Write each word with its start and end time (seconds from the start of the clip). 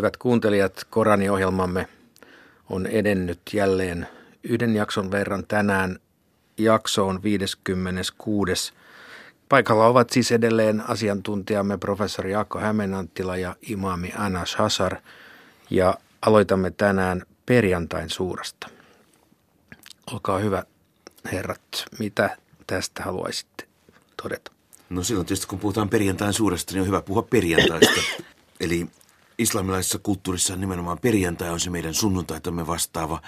Hyvät 0.00 0.16
kuuntelijat, 0.16 0.86
Korani-ohjelmamme 0.90 1.88
on 2.70 2.86
edennyt 2.86 3.40
jälleen 3.52 4.08
yhden 4.44 4.74
jakson 4.74 5.10
verran 5.10 5.46
tänään. 5.46 5.98
Jakso 6.58 7.06
on 7.06 7.22
56. 7.22 8.72
Paikalla 9.48 9.86
ovat 9.86 10.10
siis 10.10 10.32
edelleen 10.32 10.90
asiantuntijamme 10.90 11.78
professori 11.78 12.32
Jaakko 12.32 12.58
Hämeenanttila 12.58 13.36
ja 13.36 13.56
imaami 13.62 14.12
Anas 14.16 14.56
Hasar. 14.56 14.96
Ja 15.70 15.94
aloitamme 16.22 16.70
tänään 16.70 17.22
perjantain 17.46 18.10
suurasta. 18.10 18.68
Olkaa 20.12 20.38
hyvä, 20.38 20.64
herrat. 21.32 21.84
Mitä 21.98 22.36
tästä 22.66 23.02
haluaisitte 23.02 23.64
todeta? 24.22 24.52
No 24.90 25.02
silloin 25.02 25.26
tietysti 25.26 25.46
kun 25.46 25.58
puhutaan 25.58 25.88
perjantain 25.88 26.32
suuresta, 26.32 26.72
niin 26.72 26.80
on 26.80 26.86
hyvä 26.86 27.02
puhua 27.02 27.22
perjantaista. 27.22 28.00
Eli 28.60 28.88
islamilaisessa 29.40 29.98
kulttuurissa 29.98 30.56
nimenomaan 30.56 30.98
perjantai 30.98 31.50
on 31.50 31.60
se 31.60 31.70
meidän 31.70 31.94
sunnuntaitamme 31.94 32.66
vastaava 32.66 33.22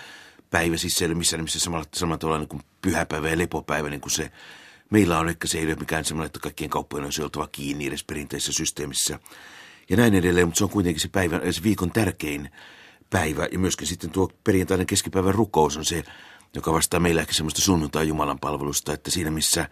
päivä. 0.50 0.76
Siis 0.76 0.94
se 0.94 1.04
ei 1.04 1.06
ole 1.06 1.14
missään 1.14 1.38
nimessä 1.38 1.60
samalla, 1.60 1.84
samalla 1.94 2.18
tavalla 2.18 2.38
niin 2.38 2.48
kuin 2.48 2.62
pyhäpäivä 2.82 3.28
ja 3.28 3.38
lepopäivä, 3.38 3.90
niin 3.90 4.00
kuin 4.00 4.12
se 4.12 4.32
meillä 4.90 5.18
on. 5.18 5.28
Ehkä 5.28 5.48
se 5.48 5.58
ei 5.58 5.66
ole 5.66 5.74
mikään 5.74 6.04
sellainen, 6.04 6.26
että 6.26 6.40
kaikkien 6.40 6.70
kauppojen 6.70 7.04
olisi 7.04 7.22
oltava 7.22 7.48
kiinni 7.52 7.86
edes 7.86 8.04
perinteisessä 8.04 8.52
systeemissä. 8.52 9.18
Ja 9.90 9.96
näin 9.96 10.14
edelleen, 10.14 10.46
mutta 10.46 10.58
se 10.58 10.64
on 10.64 10.70
kuitenkin 10.70 11.00
se, 11.00 11.08
päivä, 11.08 11.40
se 11.52 11.62
viikon 11.62 11.90
tärkein 11.90 12.50
päivä. 13.10 13.48
Ja 13.52 13.58
myöskin 13.58 13.86
sitten 13.86 14.10
tuo 14.10 14.30
perjantainen 14.44 14.86
keskipäivän 14.86 15.34
rukous 15.34 15.76
on 15.76 15.84
se, 15.84 16.04
joka 16.54 16.72
vastaa 16.72 17.00
meillä 17.00 17.20
ehkä 17.20 17.32
semmoista 17.32 17.60
sunnuntai 17.60 18.08
Jumalan 18.08 18.38
palvelusta, 18.38 18.92
että 18.92 19.10
siinä 19.10 19.30
missä 19.30 19.68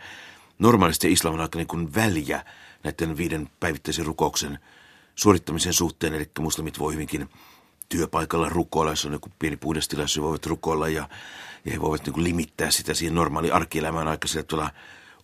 normaalisti 0.58 1.12
islamin 1.12 1.40
aika 1.40 1.58
niin 1.58 1.66
kuin 1.66 1.94
väliä 1.94 2.44
näiden 2.84 3.16
viiden 3.16 3.50
päivittäisen 3.60 4.06
rukouksen 4.06 4.58
suorittamisen 5.22 5.72
suhteen, 5.72 6.14
eli 6.14 6.30
muslimit 6.38 6.78
voi 6.78 6.92
hyvinkin 6.92 7.28
työpaikalla 7.88 8.48
rukoilla, 8.48 8.92
jos 8.92 9.06
on 9.06 9.12
joku 9.12 9.28
pieni 9.38 9.56
puhdestilaisuus, 9.56 10.16
he 10.16 10.22
voivat 10.22 10.46
rukoilla 10.46 10.88
ja, 10.88 11.08
ja 11.64 11.72
he 11.72 11.80
voivat 11.80 12.04
niin 12.04 12.14
kuin 12.14 12.24
limittää 12.24 12.70
sitä 12.70 12.94
siihen 12.94 13.14
normaali 13.14 13.50
arkielämään 13.50 14.08
aika 14.08 14.28
sillä 14.28 14.42
tuolla 14.42 14.70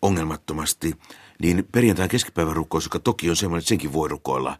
ongelmattomasti. 0.02 0.94
Niin 1.38 1.68
perjantain 1.72 2.08
keskipäivän 2.08 2.56
rukous, 2.56 2.84
joka 2.84 2.98
toki 2.98 3.30
on 3.30 3.36
semmoinen, 3.36 3.58
että 3.58 3.68
senkin 3.68 3.92
voi 3.92 4.08
rukoilla 4.08 4.58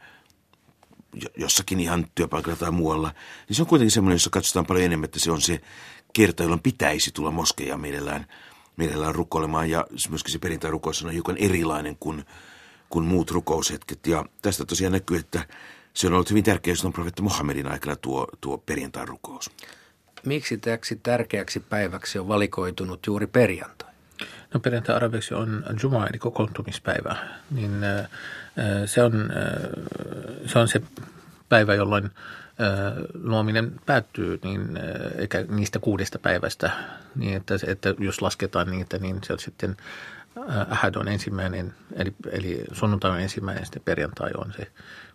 jossakin 1.37 1.81
ihan 1.81 2.07
työpaikalla 2.15 2.57
tai 2.57 2.71
muualla, 2.71 3.15
niin 3.49 3.57
se 3.57 3.63
on 3.63 3.69
kuitenkin 3.69 3.91
semmoinen, 3.91 4.15
jossa 4.15 4.31
katsotaan 4.31 4.67
paljon 4.67 4.85
enemmän, 4.85 5.05
että 5.05 5.21
se 5.21 5.31
on 5.31 5.41
se 5.41 5.61
kerta, 6.13 6.43
jolloin 6.43 6.63
pitäisi 6.63 7.11
tulla 7.13 7.31
moskeja 7.31 7.77
mielellään, 7.77 8.27
mielellään 8.77 9.15
rukoilemaan. 9.15 9.71
Ja 9.71 9.87
myöskin 10.09 10.33
se 10.33 10.39
perjantai 10.39 10.71
rukous 10.71 11.03
on 11.03 11.11
hiukan 11.11 11.37
erilainen 11.37 11.97
kuin, 12.01 12.25
kuin 12.91 13.05
muut 13.05 13.31
rukoushetket. 13.31 14.07
Ja 14.07 14.25
tästä 14.43 14.65
tosiaan 14.65 14.93
näkyy, 14.93 15.17
että 15.17 15.45
se 15.95 16.07
on 16.07 16.13
ollut 16.13 16.31
hyvin 16.31 16.45
tärkeä, 16.45 16.73
jos 16.73 16.85
on 16.85 16.93
profeetta 16.93 17.23
Muhammedin 17.23 17.67
aikana 17.73 17.97
tuo, 17.97 18.27
tuo 18.41 18.59
perjantai 18.59 19.07
rukous. 19.07 19.51
Miksi 20.25 20.59
täksi 20.59 21.01
tärkeäksi 21.03 21.61
päiväksi 21.61 22.19
on 22.19 22.29
valikoitunut 22.29 23.07
juuri 23.07 23.27
perjantai? 23.27 23.91
No 24.55 24.61
perjantai 24.61 24.97
arabiksi 24.97 25.35
on 25.35 25.65
Juma, 25.83 26.07
eli 26.07 26.19
kokoontumispäivä. 26.19 27.17
Niin, 27.51 27.71
se, 28.87 29.03
on, 29.03 29.31
se 30.47 30.59
on 30.59 30.69
se 30.69 30.83
päivä, 31.49 31.75
jolloin 31.75 32.11
luominen 33.23 33.73
päättyy 33.87 34.39
niin, 34.43 34.79
eikä 35.19 35.45
niistä 35.49 35.79
kuudesta 35.79 36.19
päivästä, 36.19 36.71
niin 37.15 37.37
että, 37.37 37.55
että 37.67 37.95
jos 37.99 38.23
lasketaan 38.23 38.71
niitä, 38.71 38.99
niin 38.99 39.19
se 39.25 39.33
on 39.33 39.39
sitten 39.39 39.77
Ahad 40.71 40.95
on 40.95 41.09
ensimmäinen, 41.09 41.75
eli, 41.95 42.15
eli 42.31 42.65
sunnuntai 42.73 43.11
on 43.11 43.21
ensimmäinen, 43.21 43.65
sitten 43.65 43.83
perjantai 43.83 44.31
on 44.37 44.53
se 44.57 44.67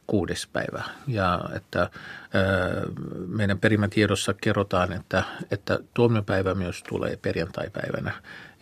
kuudes 0.07 0.47
päivä. 0.47 0.83
Ja 1.07 1.41
että 1.55 1.89
meidän 3.27 3.59
perimätiedossa 3.59 4.33
kerrotaan, 4.33 4.93
että, 4.93 5.23
että 5.51 5.79
tuomiopäivä 5.93 6.53
myös 6.53 6.83
tulee 6.83 7.17
perjantaipäivänä 7.17 8.11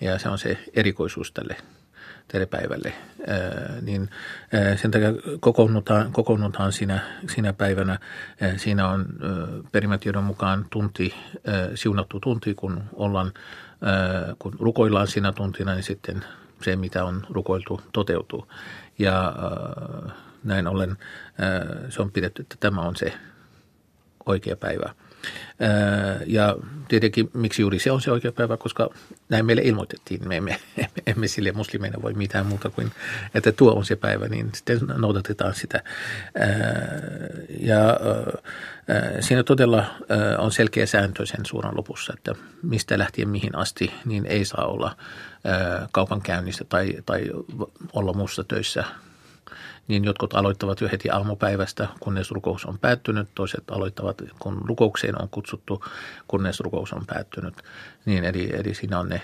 ja 0.01 0.19
se 0.19 0.29
on 0.29 0.37
se 0.37 0.57
erikoisuus 0.73 1.31
tälle 1.31 2.45
päivälle, 2.49 2.93
niin 3.81 4.09
sen 4.75 4.91
takia 4.91 5.09
kokoonnutaan, 5.39 6.11
kokoonnutaan 6.11 6.71
siinä, 6.71 6.99
siinä 7.27 7.53
päivänä. 7.53 7.99
Siinä 8.57 8.87
on 8.87 9.05
perimätiedon 9.71 10.23
mukaan 10.23 10.65
tunti, 10.69 11.13
siunattu 11.75 12.19
tunti, 12.19 12.53
kun 12.53 12.83
ollaan, 12.93 13.33
kun 14.39 14.53
rukoillaan 14.59 15.07
siinä 15.07 15.31
tuntina, 15.31 15.73
niin 15.73 15.83
sitten 15.83 16.25
se, 16.61 16.75
mitä 16.75 17.05
on 17.05 17.25
rukoiltu, 17.29 17.81
toteutuu. 17.93 18.47
Ja 18.99 19.33
näin 20.43 20.67
ollen 20.67 20.97
se 21.89 22.01
on 22.01 22.11
pidetty, 22.11 22.41
että 22.41 22.55
tämä 22.59 22.81
on 22.81 22.95
se 22.95 23.13
oikea 24.25 24.55
päivä. 24.55 24.93
Ja 26.25 26.55
tietenkin 26.87 27.29
miksi 27.33 27.61
juuri 27.61 27.79
se 27.79 27.91
on 27.91 28.01
se 28.01 28.11
oikea 28.11 28.31
päivä, 28.31 28.57
koska 28.57 28.89
näin 29.29 29.45
meille 29.45 29.61
ilmoitettiin. 29.61 30.27
Me 30.27 30.37
emme, 30.37 30.59
emme 31.07 31.27
sille 31.27 31.51
muslimeina 31.51 32.01
voi 32.01 32.13
mitään 32.13 32.45
muuta 32.45 32.69
kuin, 32.69 32.91
että 33.35 33.51
tuo 33.51 33.73
on 33.73 33.85
se 33.85 33.95
päivä, 33.95 34.27
niin 34.27 34.49
sitten 34.55 34.79
noudatetaan 34.97 35.55
sitä. 35.55 35.83
Ja 37.59 37.99
siinä 39.19 39.43
todella 39.43 39.85
on 40.37 40.51
selkeä 40.51 40.85
sääntö 40.85 41.25
sen 41.25 41.45
suuran 41.45 41.77
lopussa, 41.77 42.13
että 42.17 42.35
mistä 42.63 42.97
lähtien 42.97 43.29
mihin 43.29 43.55
asti, 43.55 43.93
niin 44.05 44.25
ei 44.25 44.45
saa 44.45 44.65
olla 44.65 44.95
kaupankäynnistä 45.91 46.63
tai, 46.63 46.93
tai 47.05 47.31
olla 47.93 48.13
muussa 48.13 48.43
töissä 48.43 48.83
niin 49.89 50.03
jotkut 50.03 50.33
aloittavat 50.33 50.81
jo 50.81 50.89
heti 50.91 51.09
aamupäivästä, 51.09 51.87
kunnes 51.99 52.31
rukous 52.31 52.65
on 52.65 52.79
päättynyt. 52.79 53.27
Toiset 53.35 53.63
aloittavat, 53.71 54.21
kun 54.39 54.61
rukoukseen 54.65 55.21
on 55.21 55.29
kutsuttu, 55.29 55.85
kunnes 56.27 56.59
rukous 56.59 56.93
on 56.93 57.05
päättynyt. 57.05 57.53
Niin, 58.05 58.23
eli, 58.23 58.49
eli 58.53 58.73
siinä 58.73 58.99
on 58.99 59.09
ne 59.09 59.21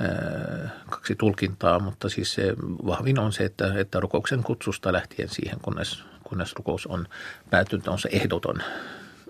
ää, 0.00 0.70
kaksi 0.90 1.14
tulkintaa, 1.14 1.78
mutta 1.78 2.08
siis 2.08 2.34
se 2.34 2.54
vahvin 2.86 3.18
on 3.18 3.32
se, 3.32 3.44
että, 3.44 3.74
että 3.74 4.00
rukouksen 4.00 4.42
kutsusta 4.42 4.92
lähtien 4.92 5.28
siihen, 5.28 5.60
kunnes, 5.62 6.04
kunnes 6.24 6.54
rukous 6.54 6.86
on 6.86 7.08
päättynyt, 7.50 7.88
on 7.88 7.98
se 7.98 8.08
ehdoton, 8.12 8.56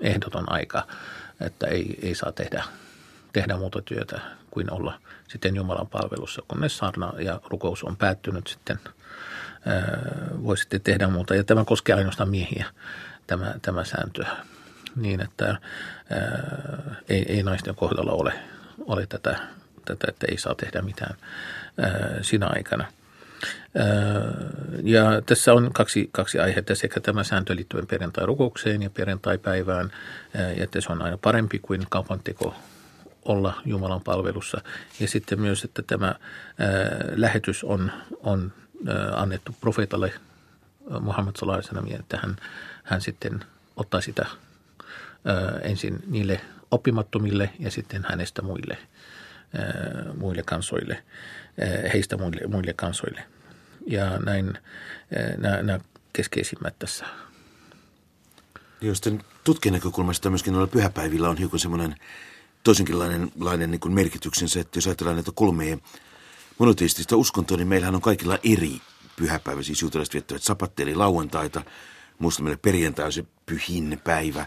ehdoton 0.00 0.52
aika, 0.52 0.86
että 1.40 1.66
ei, 1.66 1.98
ei 2.02 2.14
saa 2.14 2.32
tehdä, 2.32 2.64
tehdä 3.32 3.56
muuta 3.56 3.82
työtä 3.82 4.20
kuin 4.50 4.72
olla 4.72 5.00
sitten 5.28 5.56
Jumalan 5.56 5.86
palvelussa, 5.86 6.42
kunnes 6.48 6.78
saarna 6.78 7.12
ja 7.18 7.40
rukous 7.44 7.84
on 7.84 7.96
päättynyt 7.96 8.46
sitten– 8.46 8.80
voi 10.42 10.58
sitten 10.58 10.80
tehdä 10.80 11.08
muuta. 11.08 11.34
Ja 11.34 11.44
tämä 11.44 11.64
koskee 11.64 11.94
ainoastaan 11.94 12.30
miehiä, 12.30 12.66
tämä, 13.26 13.54
tämä 13.62 13.84
sääntö. 13.84 14.24
Niin, 14.96 15.20
että 15.20 15.46
ää, 16.10 16.94
ei, 17.08 17.24
ei 17.28 17.42
naisten 17.42 17.74
kohdalla 17.74 18.12
ole, 18.12 18.32
ole 18.78 19.06
tätä, 19.06 19.38
tätä, 19.84 20.06
että 20.08 20.26
ei 20.30 20.38
saa 20.38 20.54
tehdä 20.54 20.82
mitään 20.82 21.16
ää, 21.78 22.18
sinä 22.22 22.46
aikana. 22.46 22.86
Ja 24.82 25.22
tässä 25.26 25.52
on 25.52 25.70
kaksi, 25.72 26.08
kaksi 26.12 26.38
aihetta, 26.38 26.74
sekä 26.74 27.00
tämä 27.00 27.24
sääntö 27.24 27.56
liittyen 27.56 27.86
perjantai-rukoukseen 27.86 28.82
ja 28.82 28.90
perjantai-päivään, 28.90 29.92
ja 30.34 30.64
että 30.64 30.80
se 30.80 30.92
on 30.92 31.02
aina 31.02 31.18
parempi 31.18 31.58
kuin 31.58 31.86
kaupanteko 31.90 32.54
olla 33.24 33.62
Jumalan 33.64 34.00
palvelussa. 34.00 34.60
Ja 35.00 35.08
sitten 35.08 35.40
myös, 35.40 35.64
että 35.64 35.82
tämä 35.82 36.14
lähetys 37.16 37.64
on, 37.64 37.92
on 38.22 38.52
annettu 39.16 39.56
profeetalle 39.60 40.12
Muhammad 41.00 41.36
sallallahu 41.36 41.94
että 42.00 42.18
hän, 42.22 42.36
hän 42.84 43.00
sitten 43.00 43.44
ottaa 43.76 44.00
sitä 44.00 44.26
ensin 45.62 46.02
niille 46.06 46.40
oppimattomille 46.70 47.50
ja 47.58 47.70
sitten 47.70 48.04
hänestä 48.08 48.42
muille, 48.42 48.78
muille 50.18 50.42
kansoille, 50.42 51.02
heistä 51.92 52.16
muille, 52.16 52.46
muille 52.46 52.72
kansoille. 52.72 53.24
Ja 53.86 54.18
näin 54.18 54.58
nämä, 55.62 55.80
keskeisimmät 56.12 56.78
tässä. 56.78 57.04
Joo, 58.80 58.94
sitten 58.94 59.24
tutkijan 59.44 59.72
näkökulmasta 59.72 60.30
myöskin 60.30 60.52
noilla 60.52 60.66
pyhäpäivillä 60.66 61.28
on 61.28 61.36
hiukan 61.36 61.60
semmoinen 61.60 61.94
toisenkinlainen 62.64 63.32
lainen 63.40 63.70
niin 63.70 63.92
merkityksensä, 63.92 64.60
että 64.60 64.78
jos 64.78 64.86
ajatellaan 64.86 65.16
näitä 65.16 65.30
kolmea 65.34 65.76
monoteistista 66.58 67.16
uskontoa, 67.16 67.56
niin 67.56 67.68
meillähän 67.68 67.94
on 67.94 68.00
kaikilla 68.00 68.38
eri 68.44 68.80
pyhäpäivä, 69.16 69.62
siis 69.62 69.82
juutalaiset 69.82 70.14
viettävät 70.14 70.42
sapatti 70.42 70.82
eli 70.82 70.94
lauantaita, 70.94 71.62
muslimille 72.18 72.56
perjantai 72.56 73.06
on 73.06 73.12
se 73.12 73.24
pyhin 73.46 74.00
päivä, 74.04 74.46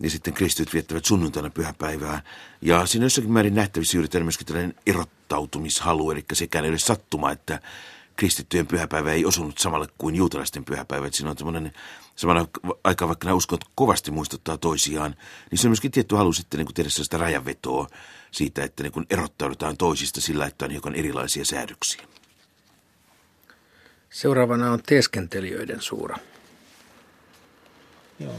ja 0.00 0.10
sitten 0.10 0.34
kristityt 0.34 0.74
viettävät 0.74 1.04
sunnuntaina 1.04 1.50
pyhäpäivää. 1.50 2.22
Ja 2.62 2.86
siinä 2.86 3.06
jossakin 3.06 3.32
määrin 3.32 3.54
nähtävissä 3.54 3.96
juuri 3.96 4.22
myöskin 4.22 4.46
tällainen 4.46 4.74
erottautumishalu, 4.86 6.10
eli 6.10 6.24
sekään 6.32 6.64
ei 6.64 6.70
ole 6.70 6.78
sattuma, 6.78 7.30
että 7.30 7.60
kristittyjen 8.16 8.66
pyhäpäivä 8.66 9.12
ei 9.12 9.24
osunut 9.24 9.58
samalle 9.58 9.86
kuin 9.98 10.14
juutalaisten 10.14 10.64
pyhäpäivä. 10.64 11.06
Että 11.06 11.16
siinä 11.16 11.30
on 11.30 11.36
tämmöinen 11.36 11.72
samana 12.16 12.46
aikaan, 12.84 13.08
vaikka 13.08 13.24
nämä 13.24 13.36
uskot 13.36 13.64
kovasti 13.74 14.10
muistuttaa 14.10 14.58
toisiaan, 14.58 15.16
niin 15.50 15.58
se 15.58 15.66
on 15.66 15.70
myöskin 15.70 15.90
tietty 15.90 16.14
halu 16.14 16.32
sitten 16.32 16.58
niin 16.58 16.74
tehdä 16.74 16.90
sellaista 16.90 17.18
rajanvetoa 17.18 17.86
siitä, 18.34 18.64
että 18.64 18.82
niin 18.82 18.92
kuin 18.92 19.06
erottaudutaan 19.10 19.76
toisista 19.76 20.20
sillä, 20.20 20.46
että 20.46 20.64
on 20.64 20.70
hiukan 20.70 20.94
erilaisia 20.94 21.44
säädöksiä. 21.44 22.02
Seuraavana 24.10 24.72
on 24.72 24.82
teeskentelijöiden 24.86 25.80
suura. 25.80 26.16
Joo. 28.20 28.36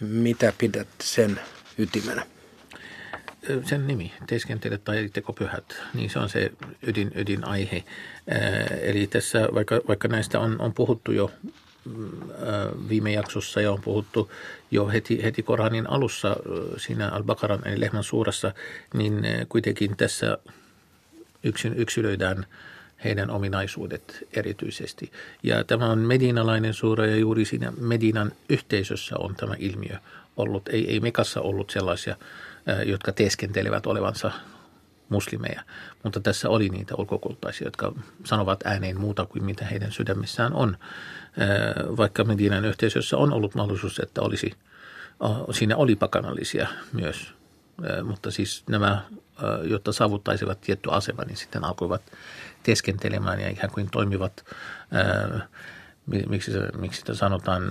Mitä 0.00 0.52
pidät 0.58 0.88
sen 1.02 1.40
ytimenä? 1.78 2.26
Sen 3.64 3.86
nimi, 3.86 4.12
teeskentele 4.26 4.78
tai 4.78 5.10
tekopyhät, 5.12 5.76
niin 5.94 6.10
se 6.10 6.18
on 6.18 6.28
se 6.28 6.52
ydin, 6.82 7.12
ydinaihe. 7.14 7.84
Eli 8.82 9.06
tässä, 9.06 9.48
vaikka, 9.54 9.80
vaikka 9.88 10.08
näistä 10.08 10.40
on, 10.40 10.60
on 10.60 10.74
puhuttu 10.74 11.12
jo 11.12 11.30
viime 12.88 13.12
jaksossa 13.12 13.60
ja 13.60 13.72
on 13.72 13.80
puhuttu 13.80 14.30
jo 14.70 14.88
heti, 14.88 15.22
heti 15.22 15.42
Koranin 15.42 15.90
alussa 15.90 16.36
siinä 16.76 17.08
Al-Bakaran 17.08 17.68
eli 17.68 17.80
Lehmän 17.80 18.04
suurassa, 18.04 18.52
niin 18.94 19.22
kuitenkin 19.48 19.96
tässä 19.96 20.38
yksin, 21.42 21.74
yksilöidään 21.74 22.46
heidän 23.04 23.30
ominaisuudet 23.30 24.28
erityisesti. 24.32 25.12
Ja 25.42 25.64
tämä 25.64 25.90
on 25.90 25.98
medinalainen 25.98 26.74
suura 26.74 27.06
ja 27.06 27.16
juuri 27.16 27.44
siinä 27.44 27.72
Medinan 27.80 28.32
yhteisössä 28.48 29.16
on 29.18 29.34
tämä 29.34 29.54
ilmiö 29.58 29.96
ollut. 30.36 30.68
Ei, 30.68 30.90
ei 30.90 31.00
Mekassa 31.00 31.40
ollut 31.40 31.70
sellaisia, 31.70 32.16
jotka 32.86 33.12
teeskentelevät 33.12 33.86
olevansa 33.86 34.32
muslimeja, 35.08 35.62
mutta 36.02 36.20
tässä 36.20 36.48
oli 36.48 36.68
niitä 36.68 36.94
ulkokultaisia, 36.98 37.66
jotka 37.66 37.92
sanovat 38.24 38.66
ääneen 38.66 39.00
muuta 39.00 39.26
kuin 39.26 39.44
mitä 39.44 39.64
heidän 39.64 39.92
sydämissään 39.92 40.52
on. 40.52 40.76
Vaikka 41.96 42.24
Medinan 42.24 42.64
yhteisössä 42.64 43.16
on 43.16 43.32
ollut 43.32 43.54
mahdollisuus, 43.54 43.98
että 43.98 44.22
olisi, 44.22 44.52
siinä 45.50 45.76
oli 45.76 45.96
pakanallisia 45.96 46.68
myös, 46.92 47.34
mutta 48.04 48.30
siis 48.30 48.64
nämä, 48.68 49.02
jotta 49.62 49.92
saavuttaisivat 49.92 50.60
tietty 50.60 50.88
asema, 50.92 51.24
niin 51.24 51.36
sitten 51.36 51.64
alkoivat 51.64 52.02
teeskentelemään 52.62 53.40
ja 53.40 53.48
ikään 53.48 53.72
kuin 53.72 53.90
toimivat, 53.90 54.44
miksi, 56.28 56.50
miksi 56.78 56.98
sitä 56.98 57.14
sanotaan, 57.14 57.62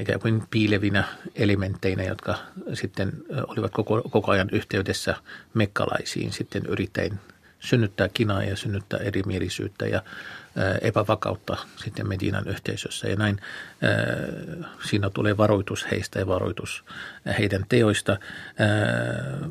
ikään 0.00 0.20
kuin 0.20 0.42
piilevinä 0.50 1.04
elementteinä, 1.34 2.02
jotka 2.02 2.34
sitten 2.74 3.12
olivat 3.46 3.72
koko, 3.72 4.02
koko 4.10 4.32
ajan 4.32 4.48
yhteydessä 4.52 5.16
mekkalaisiin 5.54 6.32
sitten 6.32 6.66
yrittäen 6.66 7.20
synnyttää 7.64 8.08
kinaa 8.08 8.42
ja 8.42 8.56
synnyttää 8.56 9.00
erimielisyyttä 9.00 9.86
ja 9.86 10.02
epävakautta 10.80 11.56
sitten 11.76 12.08
Medinan 12.08 12.48
yhteisössä. 12.48 13.08
Ja 13.08 13.16
näin 13.16 13.40
siinä 14.88 15.10
tulee 15.10 15.36
varoitus 15.36 15.86
heistä 15.90 16.18
ja 16.18 16.26
varoitus 16.26 16.84
heidän 17.38 17.64
teoista. 17.68 18.18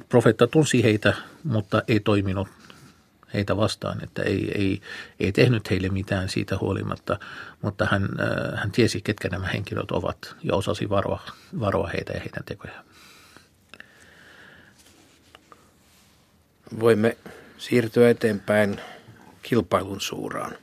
Profeetta 0.10 0.48
tunsi 0.48 0.83
heitä, 0.83 1.13
mutta 1.44 1.83
ei 1.88 2.00
toiminut 2.00 2.48
heitä 3.33 3.57
vastaan, 3.57 4.04
että 4.04 4.21
ei, 4.24 4.51
ei, 4.56 4.81
ei 5.19 5.31
tehnyt 5.31 5.69
heille 5.69 5.89
mitään 5.89 6.30
siitä 6.30 6.57
huolimatta, 6.57 7.19
mutta 7.62 7.88
hän, 7.92 8.10
hän 8.56 8.71
tiesi, 8.71 9.01
ketkä 9.01 9.30
nämä 9.30 9.48
henkilöt 9.48 9.92
ovat 9.92 10.36
ja 10.44 10.56
osasi 10.56 10.89
varoa, 10.89 11.21
varoa 11.60 11.88
heitä 11.88 12.13
ja 12.13 12.19
heidän 12.19 12.44
tekojaan. 12.45 12.86
Voimme 16.80 17.18
siirtyä 17.63 18.10
eteenpäin 18.10 18.81
kilpailun 19.42 20.01
suuraan. 20.01 20.57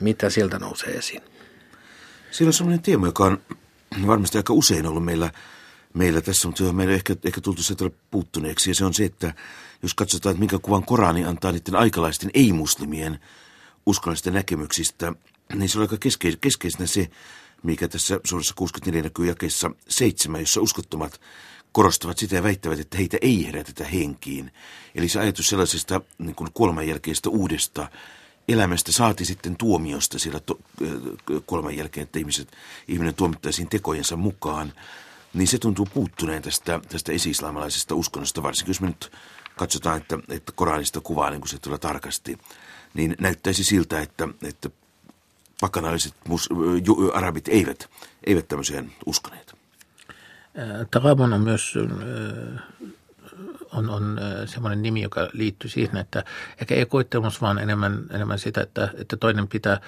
Mitä 0.00 0.30
sieltä 0.30 0.58
nousee 0.58 0.92
esiin? 0.92 1.22
Siellä 2.30 2.48
on 2.48 2.52
sellainen 2.52 2.82
teema, 2.82 3.06
joka 3.06 3.24
on 3.24 3.42
varmasti 4.06 4.38
aika 4.38 4.52
usein 4.52 4.86
ollut 4.86 5.04
meillä, 5.04 5.30
meillä 5.94 6.20
tässä, 6.20 6.48
mutta 6.48 6.72
meillä 6.72 6.94
ehkä, 6.94 7.16
ehkä 7.24 7.40
tultu 7.40 7.62
se 7.62 7.74
puuttuneeksi. 8.10 8.70
Ja 8.70 8.74
se 8.74 8.84
on 8.84 8.94
se, 8.94 9.04
että 9.04 9.34
jos 9.82 9.94
katsotaan, 9.94 10.30
että 10.30 10.40
minkä 10.40 10.58
kuvan 10.58 10.84
Korani 10.84 11.24
antaa 11.24 11.52
niiden 11.52 11.76
aikalaisten 11.76 12.30
ei-muslimien 12.34 13.18
uskonnollisten 13.86 14.34
näkemyksistä, 14.34 15.12
niin 15.54 15.68
se 15.68 15.78
on 15.78 15.82
aika 15.82 15.96
keskeis- 15.96 16.38
keskeisenä 16.40 16.86
se, 16.86 17.10
mikä 17.62 17.88
tässä 17.88 18.20
suuressa 18.24 18.54
64 18.54 19.02
näkyy 19.02 19.26
jakeessa 19.26 19.70
7, 19.88 20.40
jossa 20.40 20.60
uskottomat 20.60 21.20
korostavat 21.72 22.18
sitä 22.18 22.34
ja 22.34 22.42
väittävät, 22.42 22.80
että 22.80 22.96
heitä 22.98 23.18
ei 23.20 23.46
herätetä 23.46 23.84
henkiin. 23.84 24.52
Eli 24.94 25.08
se 25.08 25.20
ajatus 25.20 25.48
sellaisesta 25.48 26.00
niin 26.18 26.34
kuin 26.34 26.50
kuoleman 26.54 26.88
jälkeistä 26.88 27.30
uudesta 27.30 27.88
elämästä 28.48 28.92
saati 28.92 29.24
sitten 29.24 29.56
tuomiosta 29.56 30.18
sillä 30.18 30.40
to, 30.40 30.58
kuoleman 31.46 31.76
jälkeen, 31.76 32.02
että 32.02 32.18
ihmiset, 32.18 32.52
ihminen 32.88 33.14
tuomittaisiin 33.14 33.68
tekojensa 33.68 34.16
mukaan, 34.16 34.72
niin 35.34 35.48
se 35.48 35.58
tuntuu 35.58 35.88
puuttuneen 35.94 36.42
tästä, 36.42 36.80
tästä 36.88 37.12
esi-islamilaisesta 37.12 37.94
uskonnosta, 37.94 38.42
varsinkin 38.42 38.70
jos 38.70 38.80
me 38.80 38.86
nyt 38.86 39.12
katsotaan, 39.56 39.96
että, 39.96 40.18
että 40.28 40.52
Koranista 40.52 41.00
kuvaa 41.00 41.30
niin 41.30 41.40
kuin 41.40 41.48
se 41.48 41.58
tulee 41.58 41.78
tarkasti, 41.78 42.38
niin 42.94 43.16
näyttäisi 43.20 43.64
siltä, 43.64 44.00
että, 44.00 44.28
että 44.42 44.70
pakanalliset 45.60 46.14
mus, 46.28 46.48
ju, 46.86 47.10
arabit 47.14 47.48
eivät, 47.48 47.90
eivät 48.26 48.48
tämmöiseen 48.48 48.92
uskoneet. 49.06 49.59
Tarabon 50.90 51.32
on 51.32 51.40
myös 51.40 51.74
on, 53.72 53.90
on 53.90 54.20
semmoinen 54.46 54.82
nimi, 54.82 55.02
joka 55.02 55.28
liittyy 55.32 55.70
siihen, 55.70 55.96
että 55.96 56.24
ehkä 56.60 56.74
ei 56.74 56.86
koettelumus 56.86 57.40
vaan 57.42 57.58
enemmän, 57.58 57.98
enemmän 58.10 58.38
sitä, 58.38 58.60
että, 58.60 58.88
että 58.98 59.16
toinen 59.16 59.48
pitää, 59.48 59.80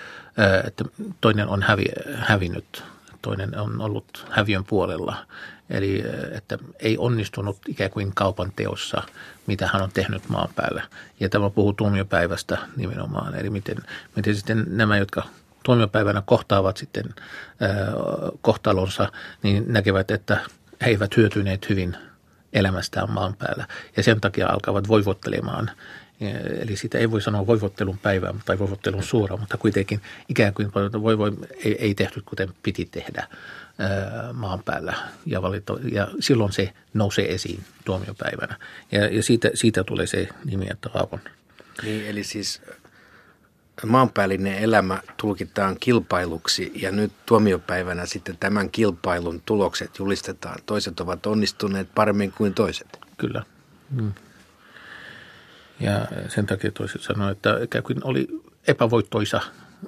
että 0.65 0.85
toinen 1.21 1.49
on 1.49 1.63
hävi, 1.63 1.85
hävinnyt, 2.15 2.85
toinen 3.23 3.59
on 3.59 3.81
ollut 3.81 4.27
häviön 4.31 4.65
puolella. 4.65 5.27
Eli 5.71 6.05
että 6.33 6.59
ei 6.81 6.99
onnistunut 6.99 7.59
ikään 7.69 7.91
kuin 7.91 8.13
kaupan 8.15 8.53
teossa, 8.57 9.03
mitä 9.47 9.71
hän 9.73 9.83
on 9.83 9.91
tehnyt 9.95 10.29
maan 10.29 10.49
päällä. 10.57 10.83
Ja 11.21 11.29
tämä 11.29 11.51
puhuu 11.51 11.73
tuomiopäivästä 11.73 12.59
nimenomaan. 12.77 13.35
Eli 13.35 13.51
miten, 13.51 13.77
miten 14.17 14.37
sitten 14.37 14.65
nämä, 14.69 14.99
jotka 14.99 15.23
tuomiopäivänä 15.63 16.23
kohtaavat 16.27 16.77
sitten 16.77 17.05
kohtalonsa, 18.41 19.13
niin 19.43 19.65
näkevät, 19.67 20.11
että 20.11 20.41
he 20.81 20.91
eivät 20.91 21.17
hyötyneet 21.17 21.69
hyvin 21.69 21.97
elämästään 22.53 23.11
maan 23.11 23.37
päällä. 23.37 23.67
Ja 23.97 24.03
sen 24.03 24.21
takia 24.21 24.49
alkavat 24.49 24.89
voivottelemaan. 24.89 25.71
Eli 26.59 26.77
sitä 26.77 26.99
ei 26.99 27.11
voi 27.11 27.23
sanoa 27.23 27.47
voivottelun 27.47 27.99
päivää 27.99 28.35
tai 28.45 28.59
voivottelun 28.59 29.03
suora, 29.03 29.37
mutta 29.37 29.57
kuitenkin 29.57 30.01
ikään 30.29 30.55
kuin 30.55 30.73
voi, 31.03 31.19
voi, 31.19 31.33
ei, 31.65 31.77
ei 31.79 31.95
tehty 31.95 32.23
kuten 32.27 32.49
piti 32.63 32.85
tehdä 32.85 33.29
maan 34.33 34.63
päällä. 34.63 34.95
Ja, 35.27 35.43
valito, 35.43 35.79
ja 35.93 36.09
silloin 36.21 36.53
se 36.53 36.73
nousee 36.95 37.35
esiin 37.35 37.65
tuomiopäivänä. 37.85 38.57
Ja, 38.93 39.07
ja 39.07 39.23
siitä, 39.23 39.51
siitä 39.55 39.85
tulee 39.85 40.07
se 40.07 40.29
nimi, 40.45 40.67
että 40.71 40.91
Raavon. 40.95 41.21
Niin, 41.83 42.07
eli 42.07 42.25
siis 42.25 42.63
maanpäällinen 43.87 44.59
elämä 44.59 45.03
tulkitaan 45.17 45.77
kilpailuksi 45.81 46.73
ja 46.75 46.91
nyt 46.91 47.13
tuomiopäivänä 47.27 48.07
sitten 48.07 48.37
tämän 48.41 48.71
kilpailun 48.71 49.43
tulokset 49.47 49.99
julistetaan. 49.99 50.59
Toiset 50.67 51.01
ovat 51.01 51.27
onnistuneet 51.27 51.89
paremmin 51.95 52.33
kuin 52.33 52.55
toiset. 52.55 52.99
Kyllä. 53.19 53.43
Mm. 53.91 54.13
Ja 55.81 56.07
sen 56.29 56.47
takia 56.47 56.71
toiset 56.73 57.03
sanoivat, 57.03 57.37
että 57.37 57.59
ikään 57.63 57.85
kuin 57.85 57.99
oli 58.05 58.29
epävoittoisa 58.67 59.41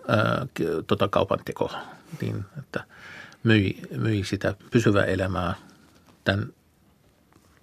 ää, 0.09 0.47
tota 0.87 1.09
kaupan 1.09 1.39
teko, 1.45 1.73
niin 2.21 2.45
että 2.59 2.85
myi, 3.43 3.83
myi 3.97 4.25
sitä 4.25 4.55
pysyvää 4.71 5.05
elämää 5.05 5.55
tämän 6.25 6.53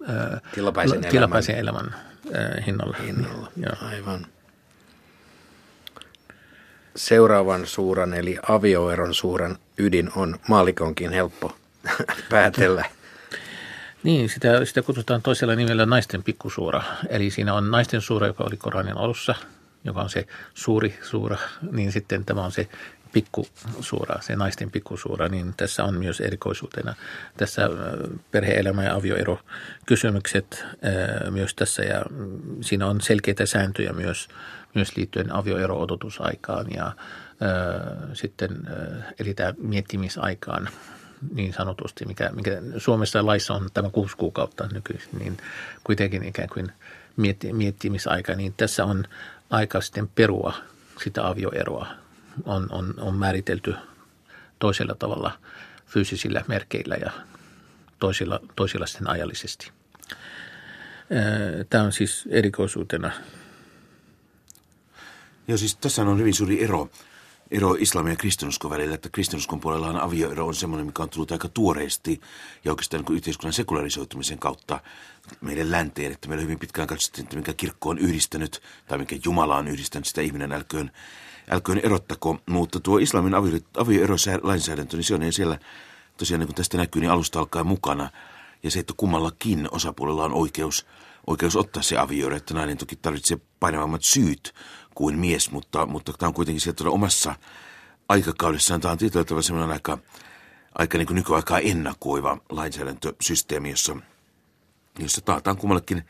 ää, 0.08 0.40
tilapäisen, 0.54 1.00
tilapäisen 1.10 1.58
elämän, 1.58 1.84
elämän 1.84 2.52
ää, 2.56 2.62
hinnalla. 2.66 2.96
hinnalla. 2.96 3.52
Ja. 3.56 3.88
Aivan 3.88 4.26
seuraavan 6.96 7.66
suuran 7.66 8.14
eli 8.14 8.38
avioeron 8.48 9.14
suuran 9.14 9.58
ydin 9.78 10.10
on 10.16 10.38
maalikonkin 10.48 11.12
helppo 11.12 11.56
päätellä. 12.30 12.84
Niin, 14.02 14.28
sitä, 14.28 14.64
sitä 14.64 14.82
kutsutaan 14.82 15.22
toisella 15.22 15.54
nimellä 15.54 15.86
naisten 15.86 16.22
pikkusuura. 16.22 16.82
Eli 17.08 17.30
siinä 17.30 17.54
on 17.54 17.70
naisten 17.70 18.00
suura, 18.00 18.26
joka 18.26 18.44
oli 18.44 18.56
Koranin 18.56 18.96
alussa, 18.96 19.34
joka 19.84 20.00
on 20.00 20.10
se 20.10 20.26
suuri 20.54 20.98
suura, 21.02 21.38
niin 21.72 21.92
sitten 21.92 22.24
tämä 22.24 22.44
on 22.44 22.52
se 22.52 22.68
pikkusuura, 23.12 24.20
se 24.20 24.36
naisten 24.36 24.70
pikkusuura, 24.70 25.28
niin 25.28 25.54
tässä 25.56 25.84
on 25.84 25.94
myös 25.94 26.20
erikoisuutena. 26.20 26.94
Tässä 27.36 27.68
perheelämä 28.30 28.84
ja 28.84 28.94
avioero 28.94 29.38
kysymykset 29.86 30.64
myös 31.30 31.54
tässä 31.54 31.82
ja 31.82 32.02
mm, 32.10 32.40
siinä 32.60 32.86
on 32.86 33.00
selkeitä 33.00 33.46
sääntöjä 33.46 33.92
myös 33.92 34.28
myös 34.74 34.96
liittyen 34.96 35.32
avioero-odotusaikaan 35.32 36.66
ja 36.76 36.86
äh, 36.86 36.94
sitten 38.12 38.50
äh, 38.50 39.14
eli 39.18 39.34
tämä 39.34 39.54
miettimisaikaan 39.58 40.68
niin 41.34 41.52
sanotusti, 41.52 42.04
mikä, 42.06 42.30
mikä 42.34 42.62
Suomessa 42.78 43.26
laissa 43.26 43.54
on 43.54 43.68
tämä 43.74 43.90
kuusi 43.90 44.16
kuukautta 44.16 44.68
nykyisin, 44.72 45.18
niin 45.18 45.36
kuitenkin 45.84 46.24
ikään 46.24 46.48
kuin 46.48 46.72
mietti, 47.16 47.52
miettimisaika, 47.52 48.34
niin 48.34 48.54
tässä 48.56 48.84
on 48.84 49.04
aika 49.50 49.80
sitten 49.80 50.08
perua 50.08 50.54
sitä 51.04 51.28
avioeroa. 51.28 51.86
On, 52.44 52.66
on, 52.70 52.94
on 52.98 53.14
määritelty 53.14 53.74
toisella 54.58 54.94
tavalla 54.94 55.32
fyysisillä 55.86 56.44
merkeillä 56.48 56.94
ja 56.94 57.10
toisilla, 57.98 58.40
toisilla 58.56 58.86
sitten 58.86 59.10
ajallisesti. 59.10 59.70
Tämä 61.70 61.84
on 61.84 61.92
siis 61.92 62.28
erikoisuutena 62.30 63.10
Joo, 65.52 65.58
siis 65.58 65.76
tässä 65.76 66.02
on 66.02 66.18
hyvin 66.18 66.34
suuri 66.34 66.64
ero 66.64 66.88
ero 67.50 67.76
islamin 67.78 68.10
ja 68.10 68.16
kristinuskon 68.16 68.70
välillä, 68.70 68.94
että 68.94 69.08
kristinuskon 69.08 69.60
puolella 69.60 70.02
avioero 70.02 70.46
on 70.46 70.54
semmoinen, 70.54 70.86
mikä 70.86 71.02
on 71.02 71.08
tullut 71.08 71.32
aika 71.32 71.48
tuoreesti 71.48 72.20
ja 72.64 72.72
oikeastaan 72.72 73.04
niin 73.04 73.16
yhteiskunnan 73.16 73.52
sekularisoitumisen 73.52 74.38
kautta 74.38 74.80
meidän 75.40 75.70
länteen, 75.70 76.12
että 76.12 76.28
meillä 76.28 76.42
hyvin 76.42 76.58
pitkään 76.58 76.88
katsottiin, 76.88 77.22
että 77.24 77.36
mikä 77.36 77.52
kirkko 77.52 77.88
on 77.88 77.98
yhdistänyt 77.98 78.62
tai 78.86 78.98
mikä 78.98 79.16
Jumala 79.24 79.56
on 79.56 79.68
yhdistänyt 79.68 80.06
sitä 80.06 80.20
ihminen 80.20 80.52
älköön, 80.52 80.90
älköön 81.50 81.80
erottako. 81.82 82.38
Mutta 82.46 82.80
tuo 82.80 82.98
islamin 82.98 83.34
avioerolainsäädäntö, 83.76 84.96
niin 84.96 85.04
se 85.04 85.14
on 85.14 85.32
siellä 85.32 85.58
tosiaan 86.16 86.40
niin 86.40 86.48
kuin 86.48 86.56
tästä 86.56 86.76
näkyy, 86.76 87.00
niin 87.00 87.10
alusta 87.10 87.38
alkaen 87.38 87.66
mukana. 87.66 88.10
Ja 88.62 88.70
se, 88.70 88.78
että 88.78 88.94
kummallakin 88.96 89.68
osapuolella 89.70 90.24
on 90.24 90.32
oikeus, 90.32 90.86
oikeus 91.26 91.56
ottaa 91.56 91.82
se 91.82 91.98
avioero, 91.98 92.36
että 92.36 92.54
nainen 92.54 92.78
toki 92.78 92.96
tarvitsee 92.96 93.38
painavammat 93.60 94.04
syyt 94.04 94.54
kuin 94.94 95.18
mies, 95.18 95.50
mutta, 95.50 95.86
mutta 95.86 96.12
tämä 96.12 96.28
on 96.28 96.34
kuitenkin 96.34 96.60
sieltä 96.60 96.90
omassa 96.90 97.34
aikakaudessaan. 98.08 98.80
Tämä 98.80 98.92
on 98.92 98.98
tietyllä 98.98 99.24
tavalla 99.24 99.42
sellainen 99.42 99.72
aika, 99.72 99.98
aika 100.78 100.98
niin 100.98 101.06
kuin 101.06 101.14
nykyaikaa 101.14 101.58
ennakoiva 101.58 102.38
lainsäädäntösysteemi, 102.50 103.70
jossa, 103.70 103.96
jossa 104.98 105.20
taataan 105.20 105.56
kummallekin 105.56 106.04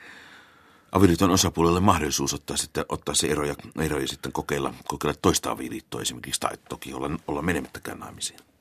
avioliiton 0.93 1.31
osapuolelle 1.31 1.81
mahdollisuus 1.81 2.35
ottaa, 2.35 2.57
sitten, 2.57 2.85
ottaa 2.89 3.15
se 3.15 3.27
ero 3.27 3.45
ja, 3.45 3.55
ero 3.81 3.99
ja 3.99 4.09
sitten 4.09 4.33
kokeilla, 4.33 4.75
kokeilla 4.89 5.19
toista 5.23 5.51
avioliittoa 5.51 6.01
esimerkiksi, 6.01 6.41
tai 6.41 6.57
toki 6.69 6.95
olla, 6.95 7.11
olla 7.27 7.43
menemättäkään 7.43 7.99
naimisiin. 7.99 8.52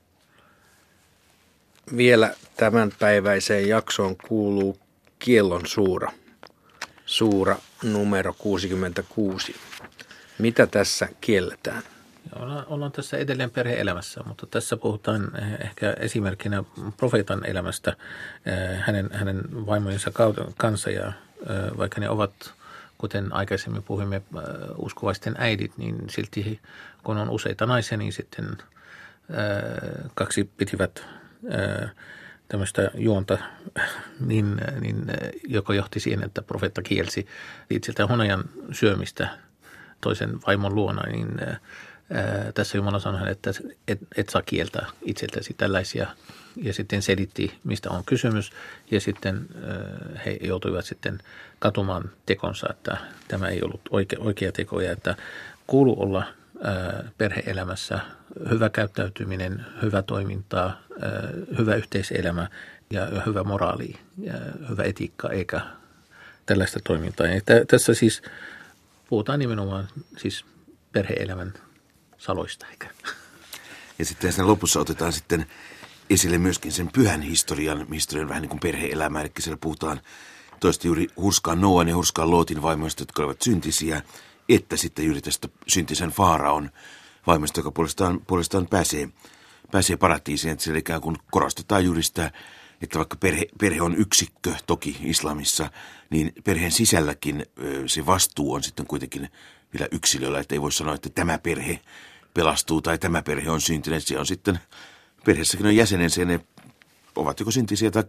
Vielä 1.98 2.33
tämän 2.57 2.91
päiväiseen 3.00 3.69
jaksoon 3.69 4.15
kuuluu 4.27 4.77
kiellon 5.19 5.62
suura. 5.65 6.12
Suura 7.05 7.57
numero 7.83 8.36
66. 8.38 9.55
Mitä 10.39 10.67
tässä 10.67 11.07
kielletään? 11.21 11.83
Ollaan, 12.36 12.65
ollaan 12.67 12.91
tässä 12.91 13.17
edelleen 13.17 13.51
perheelämässä, 13.51 14.21
mutta 14.25 14.45
tässä 14.45 14.77
puhutaan 14.77 15.31
ehkä 15.63 15.93
esimerkkinä 16.00 16.63
profeetan 16.98 17.45
elämästä 17.45 17.95
hänen, 18.79 19.10
hänen 19.13 19.41
vaimojensa 19.65 20.12
kanssa. 20.57 20.89
Ja 20.89 21.13
vaikka 21.77 22.01
ne 22.01 22.10
ovat, 22.10 22.53
kuten 22.98 23.33
aikaisemmin 23.33 23.83
puhuimme, 23.83 24.21
uskovaisten 24.77 25.36
äidit, 25.38 25.77
niin 25.77 26.10
silti 26.10 26.60
kun 27.03 27.17
on 27.17 27.29
useita 27.29 27.65
naisia, 27.65 27.98
niin 27.98 28.13
sitten 28.13 28.57
kaksi 30.15 30.50
pitivät 30.57 31.05
tämmöistä 32.48 32.91
juonta, 32.93 33.38
niin, 34.25 34.62
niin 34.81 35.05
joko 35.48 35.74
johti 35.74 36.00
siihen, 36.00 36.24
että 36.24 36.41
profeetta 36.41 36.81
kielsi 36.81 37.27
itseltä 37.69 38.07
hunajan 38.07 38.43
syömistä 38.71 39.29
toisen 40.01 40.39
vaimon 40.48 40.75
luona, 40.75 41.03
niin 41.12 41.27
ää, 41.41 42.51
tässä 42.53 42.77
Jumala 42.77 43.00
sanoi, 43.00 43.31
että 43.31 43.51
et, 43.88 44.00
et 44.17 44.29
saa 44.29 44.41
kieltää 44.41 44.86
itseltäsi 45.01 45.53
tällaisia. 45.53 46.07
Ja 46.55 46.74
sitten 46.74 47.01
selitti, 47.01 47.60
mistä 47.63 47.89
on 47.89 48.03
kysymys. 48.05 48.51
Ja 48.91 49.01
sitten 49.01 49.48
ää, 49.63 50.21
he 50.25 50.38
joutuivat 50.41 50.86
sitten 50.86 51.19
katumaan 51.60 52.10
tekonsa, 52.25 52.67
että 52.69 52.98
tämä 53.27 53.48
ei 53.48 53.62
ollut 53.63 53.81
oikea, 53.89 54.19
oikea 54.19 54.51
teko 54.51 54.81
ja 54.81 54.91
että 54.91 55.15
kuuluu 55.67 56.03
olla 56.03 56.24
perheelämässä 57.18 58.00
hyvä 58.50 58.70
käyttäytyminen, 58.70 59.65
hyvä 59.82 60.01
toimintaa, 60.01 60.68
ää, 60.68 61.12
hyvä 61.58 61.75
yhteiselämä 61.75 62.50
ja 62.89 63.08
hyvä 63.25 63.44
moraali 63.44 63.96
ja 64.22 64.34
hyvä 64.70 64.84
etiikka, 64.84 65.30
eikä 65.30 65.62
tällaista 66.46 66.80
toimintaa. 66.84 67.27
Ja 67.27 67.41
tässä 67.68 67.94
siis 67.94 68.22
puhutaan 69.10 69.39
nimenomaan 69.39 69.88
siis 70.18 70.46
perheelämän 70.91 71.53
saloista. 72.18 72.65
Eikä? 72.72 72.88
Ja 74.00 74.06
sitten 74.06 74.34
sen 74.34 74.48
lopussa 74.48 74.80
otetaan 74.80 75.13
sitten 75.13 75.46
esille 76.10 76.38
myöskin 76.38 76.72
sen 76.72 76.89
pyhän 76.94 77.22
historian, 77.22 77.88
historian 77.94 78.30
vähän 78.30 78.41
niin 78.41 78.50
kuin 78.50 78.60
perhe-elämä. 78.60 79.22
Eli 79.22 79.32
siellä 79.39 79.58
puhutaan 79.62 80.01
toista 80.60 80.88
juuri 80.88 81.08
hurskaan 81.18 81.62
Noan 81.62 81.88
ja 81.88 81.96
hurskaan 81.96 82.32
Lootin 82.32 82.62
vaimoista, 82.62 83.01
jotka 83.01 83.22
olivat 83.22 83.41
syntisiä, 83.41 84.01
että 84.50 84.77
sitten 84.77 85.05
juuri 85.05 85.21
tästä 85.21 85.48
syntisen 85.67 86.10
Faaraon 86.10 86.71
vaimoista, 87.27 87.60
joka 87.60 87.71
puolestaan, 87.71 88.21
puolestaan 88.27 88.67
pääsee, 88.67 89.10
pääsee 89.71 89.98
paratiisiin. 89.98 90.51
Että 90.51 90.63
siellä 90.63 90.79
ikään 90.79 91.01
kuin 91.01 91.17
korostetaan 91.31 91.86
juuri 91.86 92.03
sitä, 92.03 92.31
että 92.81 92.98
vaikka 92.98 93.15
perhe, 93.15 93.45
perhe 93.60 93.81
on 93.81 93.95
yksikkö 93.95 94.55
toki 94.67 94.98
islamissa, 95.01 95.69
niin 96.10 96.33
perheen 96.43 96.71
sisälläkin 96.71 97.45
se 97.88 98.05
vastuu 98.05 98.53
on 98.53 98.63
sitten 98.63 98.88
kuitenkin 98.88 99.29
vielä 99.74 99.88
yksilöllä, 99.91 100.39
että 100.39 100.55
ei 100.55 100.62
voi 100.62 100.71
sanoa, 100.71 100.95
että 100.95 101.10
tämä 101.10 101.38
perhe 101.38 101.79
pelastuu 102.33 102.81
tai 102.81 102.98
tämä 102.98 103.21
perhe 103.21 103.50
on 103.50 103.62
syntynyt. 103.62 104.07
Se 104.07 104.19
on 104.19 104.25
sitten, 104.25 104.60
perheessäkin 105.25 105.65
on 105.65 105.75
jäsenensä 105.75 106.21
ja 106.21 106.25
ne 106.25 106.39
ovat 107.15 107.39
joko 107.39 107.51
syntisiä 107.51 107.91
tai 107.91 108.03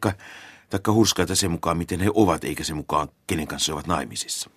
taikka 0.71 0.93
hurskaita 0.93 1.35
sen 1.35 1.51
mukaan, 1.51 1.77
miten 1.77 2.01
he 2.01 2.11
ovat, 2.15 2.45
eikä 2.45 2.65
sen 2.65 2.77
mukaan, 2.77 3.09
kenen 3.27 3.47
kanssa 3.47 3.73
he 3.73 3.75
ovat 3.75 3.87
naimisissa. 3.87 4.51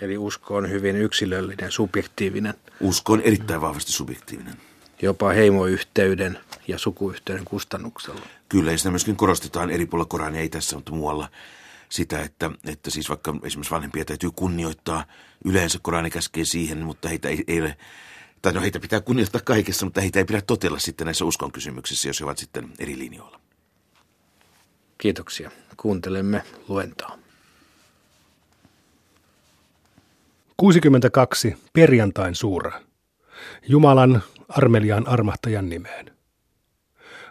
Eli 0.00 0.18
usko 0.18 0.56
on 0.56 0.70
hyvin 0.70 0.96
yksilöllinen, 0.96 1.72
subjektiivinen. 1.72 2.54
Usko 2.80 3.12
on 3.12 3.20
erittäin 3.20 3.60
vahvasti 3.60 3.92
subjektiivinen. 3.92 4.56
Jopa 5.02 5.28
heimoyhteyden 5.28 6.38
ja 6.68 6.78
sukuyhteyden 6.78 7.44
kustannuksella. 7.44 8.20
Kyllä, 8.48 8.72
ja 8.72 8.78
sitä 8.78 8.90
myöskin 8.90 9.16
korostetaan 9.16 9.70
eri 9.70 9.86
puolilla 9.86 10.08
Korania, 10.08 10.40
ei 10.40 10.48
tässä, 10.48 10.76
mutta 10.76 10.92
muualla 10.92 11.28
sitä, 11.88 12.20
että, 12.20 12.50
että 12.64 12.90
siis 12.90 13.08
vaikka 13.08 13.34
esimerkiksi 13.42 13.74
vanhempia 13.74 14.04
täytyy 14.04 14.30
kunnioittaa, 14.36 15.04
yleensä 15.44 15.78
Korani 15.82 16.10
käskee 16.10 16.44
siihen, 16.44 16.78
mutta 16.78 17.08
heitä 17.08 17.28
ei, 17.28 17.44
ei 17.46 17.60
ole, 17.60 17.76
tai 18.42 18.52
no 18.52 18.60
heitä 18.60 18.80
pitää 18.80 19.00
kunnioittaa 19.00 19.40
kaikessa, 19.44 19.86
mutta 19.86 20.00
heitä 20.00 20.18
ei 20.18 20.24
pidä 20.24 20.40
totella 20.40 20.78
sitten 20.78 21.04
näissä 21.04 21.24
uskon 21.24 21.52
kysymyksissä, 21.52 22.08
jos 22.08 22.20
he 22.20 22.24
ovat 22.24 22.38
sitten 22.38 22.72
eri 22.78 22.98
linjoilla. 22.98 23.40
Kiitoksia. 24.98 25.50
Kuuntelemme 25.76 26.42
luentoa. 26.68 27.18
62. 30.56 31.56
Perjantain 31.72 32.34
suura. 32.34 32.80
Jumalan 33.68 34.22
armeliaan 34.48 35.08
armahtajan 35.08 35.68
nimeen. 35.68 36.10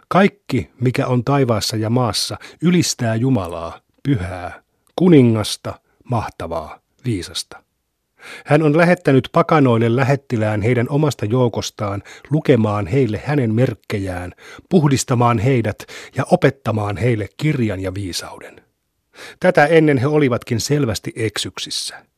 Kaikki, 0.08 0.70
mikä 0.80 1.06
on 1.06 1.24
taivaassa 1.24 1.76
ja 1.76 1.90
maassa, 1.90 2.38
ylistää 2.62 3.14
Jumalaa, 3.14 3.80
pyhää, 4.02 4.62
kuningasta, 4.96 5.74
mahtavaa, 6.04 6.78
viisasta. 7.04 7.62
Hän 8.46 8.62
on 8.62 8.76
lähettänyt 8.76 9.28
pakanoille 9.32 9.96
lähettilään 9.96 10.62
heidän 10.62 10.86
omasta 10.88 11.24
joukostaan 11.24 12.02
lukemaan 12.30 12.86
heille 12.86 13.22
hänen 13.24 13.54
merkkejään, 13.54 14.32
puhdistamaan 14.68 15.38
heidät 15.38 15.78
ja 16.16 16.24
opettamaan 16.30 16.96
heille 16.96 17.28
kirjan 17.36 17.80
ja 17.80 17.94
viisauden. 17.94 18.62
Tätä 19.40 19.66
ennen 19.66 19.98
he 19.98 20.06
olivatkin 20.06 20.60
selvästi 20.60 21.12
eksyksissä. 21.16 22.11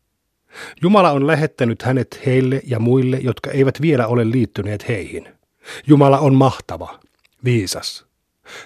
Jumala 0.82 1.11
on 1.11 1.26
lähettänyt 1.26 1.82
hänet 1.82 2.20
heille 2.26 2.62
ja 2.66 2.78
muille, 2.78 3.16
jotka 3.16 3.50
eivät 3.50 3.80
vielä 3.80 4.06
ole 4.06 4.30
liittyneet 4.30 4.88
heihin. 4.88 5.28
Jumala 5.87 6.18
on 6.18 6.34
mahtava, 6.34 7.00
viisas. 7.44 8.06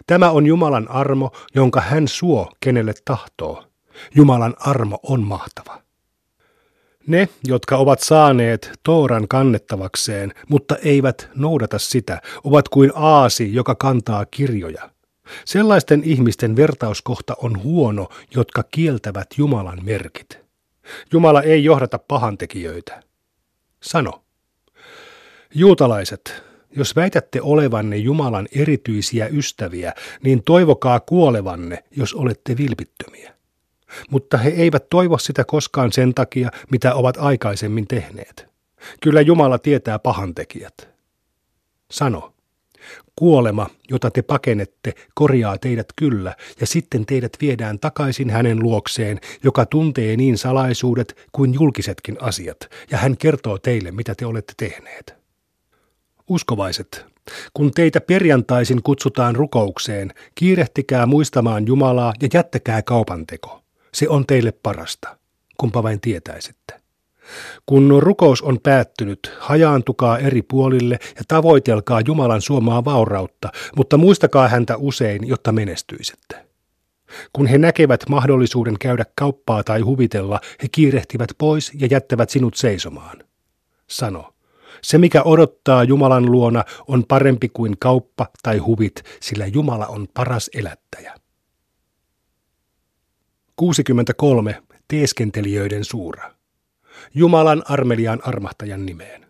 Tämä 0.07 0.31
on 0.31 0.47
Jumalan 0.47 0.91
armo, 0.91 1.31
jonka 1.55 1.81
hän 1.81 2.09
suo 2.09 2.53
kenelle 2.61 2.95
tahtoo. 3.05 3.65
Jumalan 4.15 4.55
armo 4.61 4.99
on 5.03 5.23
mahtava. 5.23 5.83
Ne, 7.07 7.29
jotka 7.45 7.77
ovat 7.77 8.01
saaneet 8.01 8.71
Tooran 8.83 9.29
kannettavakseen, 9.29 10.33
mutta 10.49 10.77
eivät 10.77 11.31
noudata 11.35 11.79
sitä, 11.79 12.23
ovat 12.45 12.69
kuin 12.69 12.93
aasi, 12.95 13.55
joka 13.55 13.75
kantaa 13.75 14.27
kirjoja. 14.27 14.91
Sellaisten 15.45 16.03
ihmisten 16.05 16.57
vertauskohta 16.57 17.37
on 17.43 17.63
huono, 17.63 18.09
jotka 18.35 18.63
kieltävät 18.63 19.27
Jumalan 19.37 19.85
merkit. 19.85 20.48
Jumala 21.13 21.43
ei 21.43 21.65
johdata 21.65 21.99
pahantekijöitä. 21.99 23.03
Sano. 23.83 24.23
Juutalaiset, 25.55 26.43
jos 26.77 26.97
väitätte 26.97 27.43
olevanne 27.43 27.97
Jumalan 27.97 28.49
erityisiä 28.53 29.27
ystäviä, 29.27 29.95
niin 30.23 30.43
toivokaa 30.45 31.01
kuolevanne, 31.01 31.85
jos 31.97 32.15
olette 32.15 32.57
vilpittömiä. 32.57 33.35
Mutta 34.11 34.39
he 34.39 34.49
eivät 34.49 34.89
toivo 34.91 35.19
sitä 35.19 35.45
koskaan 35.45 35.93
sen 35.93 36.15
takia, 36.15 36.51
mitä 36.71 36.95
ovat 36.95 37.17
aikaisemmin 37.17 37.87
tehneet. 37.87 38.47
Kyllä 39.01 39.21
Jumala 39.21 39.59
tietää 39.59 39.99
pahantekijät. 39.99 40.89
Sano. 41.91 42.38
Kuolema, 43.19 43.71
jota 43.91 44.11
te 44.11 44.23
pakenette, 44.23 44.93
korjaa 45.15 45.59
teidät 45.59 45.87
kyllä, 45.97 46.37
ja 46.61 46.67
sitten 46.67 47.07
teidät 47.07 47.33
viedään 47.41 47.79
takaisin 47.79 48.31
hänen 48.31 48.63
luokseen, 48.63 49.21
joka 49.45 49.67
tuntee 49.67 50.17
niin 50.17 50.39
salaisuudet 50.39 51.29
kuin 51.33 51.55
julkisetkin 51.55 52.17
asiat, 52.21 52.57
ja 52.91 52.99
hän 52.99 53.17
kertoo 53.17 53.59
teille, 53.59 53.91
mitä 53.91 54.15
te 54.15 54.27
olette 54.27 54.53
tehneet. 54.57 55.15
Uskovaiset, 56.29 57.07
kun 57.55 57.71
teitä 57.71 58.01
perjantaisin 58.01 58.83
kutsutaan 58.83 59.37
rukoukseen, 59.37 60.13
kiirehtikää 60.35 61.07
muistamaan 61.07 61.67
Jumalaa 61.67 62.13
ja 62.23 62.29
jättäkää 62.35 62.83
kaupanteko. 62.83 63.63
Se 63.95 64.09
on 64.09 64.27
teille 64.27 64.53
parasta, 64.53 65.19
kumpa 65.57 65.83
vain 65.83 66.01
tietäisitte. 66.01 66.88
Kun 67.67 67.97
rukous 67.99 68.43
on 68.43 68.59
päättynyt, 68.63 69.33
hajaantukaa 69.41 70.19
eri 70.19 70.43
puolille 70.43 70.99
ja 71.17 71.23
tavoitelkaa 71.29 72.01
Jumalan 72.07 72.43
suomaa 72.43 72.85
vaurautta, 72.85 73.49
mutta 73.77 73.97
muistakaa 73.97 74.49
häntä 74.49 74.77
usein, 74.77 75.29
jotta 75.29 75.53
menestyisitte. 75.53 76.49
Kun 77.33 77.47
he 77.47 77.59
näkevät 77.59 78.09
mahdollisuuden 78.09 78.79
käydä 78.79 79.05
kauppaa 79.15 79.65
tai 79.65 79.81
huvitella, 79.81 80.41
he 80.63 80.69
kiirehtivät 80.73 81.29
pois 81.39 81.73
ja 81.75 81.89
jättävät 81.91 82.31
sinut 82.31 82.55
seisomaan. 82.55 83.25
Sano, 83.87 84.35
se 84.83 84.99
mikä 84.99 85.23
odottaa 85.23 85.85
Jumalan 85.85 86.33
luona 86.33 86.65
on 86.89 87.05
parempi 87.09 87.49
kuin 87.49 87.77
kauppa 87.81 88.27
tai 88.43 88.59
huvit, 88.59 89.03
sillä 89.21 89.47
Jumala 89.47 89.87
on 89.87 90.09
paras 90.15 90.51
elättäjä. 90.55 91.15
63. 93.57 94.63
Teeskentelijöiden 94.89 95.85
suura. 95.85 96.38
Jumalan 97.15 97.63
armeliaan 97.69 98.21
armahtajan 98.25 98.87
nimeen. 98.87 99.27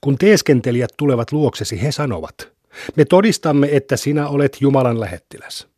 Kun 0.00 0.18
teeskentelijät 0.18 0.90
tulevat 0.96 1.32
luoksesi, 1.32 1.82
he 1.82 1.92
sanovat, 1.92 2.52
me 2.96 3.04
todistamme, 3.04 3.68
että 3.72 3.96
sinä 3.96 4.28
olet 4.28 4.56
Jumalan 4.60 5.00
lähettiläs. 5.00 5.68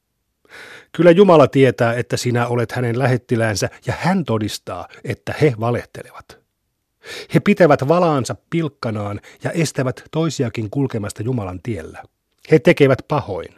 Kyllä 0.92 1.10
Jumala 1.10 1.48
tietää, 1.48 1.94
että 1.94 2.16
sinä 2.16 2.46
olet 2.46 2.72
hänen 2.72 2.98
lähettiläänsä 2.98 3.70
ja 3.86 3.94
hän 3.98 4.24
todistaa, 4.24 4.88
että 5.04 5.34
he 5.40 5.54
valehtelevat. 5.60 6.38
He 7.34 7.40
pitävät 7.40 7.88
valaansa 7.88 8.36
pilkkanaan 8.50 9.20
ja 9.44 9.50
estävät 9.50 10.04
toisiakin 10.10 10.70
kulkemasta 10.70 11.22
Jumalan 11.22 11.60
tiellä. 11.62 12.02
He 12.50 12.58
tekevät 12.58 12.98
pahoin. 13.08 13.54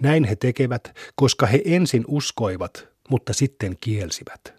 Näin 0.00 0.24
he 0.24 0.36
tekevät, 0.36 0.98
koska 1.14 1.46
he 1.46 1.62
ensin 1.64 2.04
uskoivat, 2.08 2.88
mutta 3.08 3.32
sitten 3.32 3.76
kielsivät. 3.80 4.57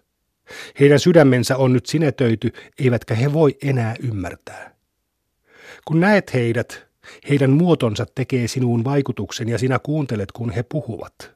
Heidän 0.80 1.00
sydämensä 1.00 1.56
on 1.56 1.72
nyt 1.72 1.86
sinetöity, 1.86 2.52
eivätkä 2.78 3.14
he 3.14 3.32
voi 3.32 3.56
enää 3.62 3.94
ymmärtää. 4.02 4.74
Kun 5.84 6.00
näet 6.00 6.34
heidät, 6.34 6.86
heidän 7.28 7.50
muotonsa 7.50 8.06
tekee 8.14 8.48
sinuun 8.48 8.84
vaikutuksen 8.84 9.48
ja 9.48 9.58
sinä 9.58 9.78
kuuntelet, 9.78 10.32
kun 10.32 10.50
he 10.50 10.62
puhuvat. 10.62 11.30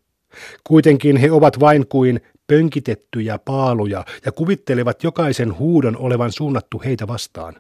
Kuitenkin 0.64 1.16
he 1.16 1.30
ovat 1.30 1.60
vain 1.60 1.86
kuin 1.86 2.20
pönkitettyjä 2.46 3.38
paaluja 3.38 4.04
ja 4.24 4.32
kuvittelevat 4.32 5.04
jokaisen 5.04 5.58
huudon 5.58 5.96
olevan 5.96 6.32
suunnattu 6.32 6.82
heitä 6.84 7.06
vastaan. 7.06 7.54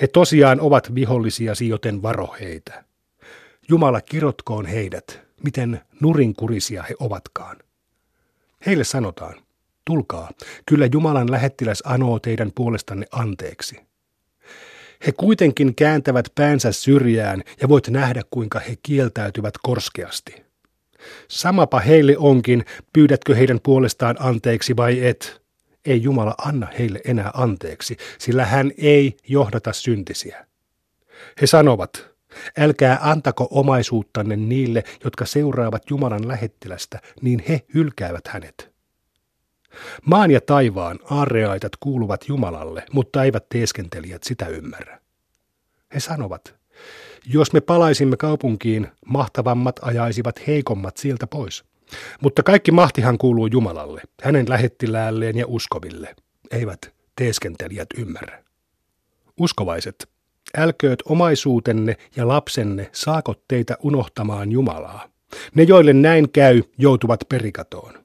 He 0.00 0.06
tosiaan 0.06 0.60
ovat 0.60 0.94
vihollisiasi, 0.94 1.68
joten 1.68 2.02
varo 2.02 2.34
heitä. 2.40 2.84
Jumala 3.68 4.00
kirotkoon 4.00 4.66
heidät, 4.66 5.20
miten 5.44 5.80
nurinkurisia 6.00 6.82
he 6.82 6.94
ovatkaan. 7.00 7.56
Heille 8.66 8.84
sanotaan, 8.84 9.34
tulkaa, 9.84 10.30
kyllä 10.66 10.88
Jumalan 10.92 11.30
lähettiläs 11.30 11.82
anoo 11.86 12.18
teidän 12.18 12.52
puolestanne 12.54 13.06
anteeksi. 13.12 13.76
He 15.06 15.12
kuitenkin 15.12 15.74
kääntävät 15.74 16.28
päänsä 16.34 16.72
syrjään 16.72 17.42
ja 17.60 17.68
voit 17.68 17.88
nähdä, 17.88 18.22
kuinka 18.30 18.58
he 18.58 18.76
kieltäytyvät 18.82 19.54
korskeasti. 19.62 20.44
Samapa 21.28 21.80
heille 21.80 22.16
onkin, 22.18 22.64
pyydätkö 22.92 23.34
heidän 23.34 23.60
puolestaan 23.62 24.16
anteeksi 24.18 24.76
vai 24.76 25.06
et. 25.06 25.42
Ei 25.84 26.02
Jumala 26.02 26.34
anna 26.38 26.68
heille 26.78 27.00
enää 27.04 27.30
anteeksi, 27.34 27.96
sillä 28.18 28.44
hän 28.44 28.72
ei 28.78 29.16
johdata 29.28 29.72
syntisiä. 29.72 30.46
He 31.40 31.46
sanovat, 31.46 32.06
älkää 32.58 32.98
antako 33.02 33.48
omaisuuttanne 33.50 34.36
niille, 34.36 34.84
jotka 35.04 35.26
seuraavat 35.26 35.90
Jumalan 35.90 36.28
lähettilästä, 36.28 37.00
niin 37.22 37.42
he 37.48 37.60
hylkäävät 37.74 38.28
hänet. 38.28 38.73
Maan 40.04 40.30
ja 40.30 40.40
taivaan 40.40 40.98
aarreaitat 41.10 41.72
kuuluvat 41.80 42.28
Jumalalle, 42.28 42.84
mutta 42.92 43.24
eivät 43.24 43.48
teeskentelijät 43.48 44.22
sitä 44.22 44.46
ymmärrä. 44.46 45.00
He 45.94 46.00
sanovat, 46.00 46.54
jos 47.26 47.52
me 47.52 47.60
palaisimme 47.60 48.16
kaupunkiin, 48.16 48.88
mahtavammat 49.06 49.80
ajaisivat 49.82 50.46
heikommat 50.46 50.96
sieltä 50.96 51.26
pois. 51.26 51.64
Mutta 52.20 52.42
kaikki 52.42 52.70
mahtihan 52.70 53.18
kuuluu 53.18 53.46
Jumalalle, 53.46 54.02
hänen 54.22 54.48
lähettiläälleen 54.48 55.36
ja 55.36 55.44
uskoville. 55.48 56.16
Eivät 56.50 56.94
teeskentelijät 57.16 57.88
ymmärrä. 57.98 58.44
Uskovaiset, 59.40 60.08
älkööt 60.56 61.02
omaisuutenne 61.04 61.96
ja 62.16 62.28
lapsenne 62.28 62.90
saakot 62.92 63.42
teitä 63.48 63.76
unohtamaan 63.82 64.52
Jumalaa. 64.52 65.08
Ne, 65.54 65.62
joille 65.62 65.92
näin 65.92 66.30
käy, 66.30 66.62
joutuvat 66.78 67.20
perikatoon. 67.28 68.03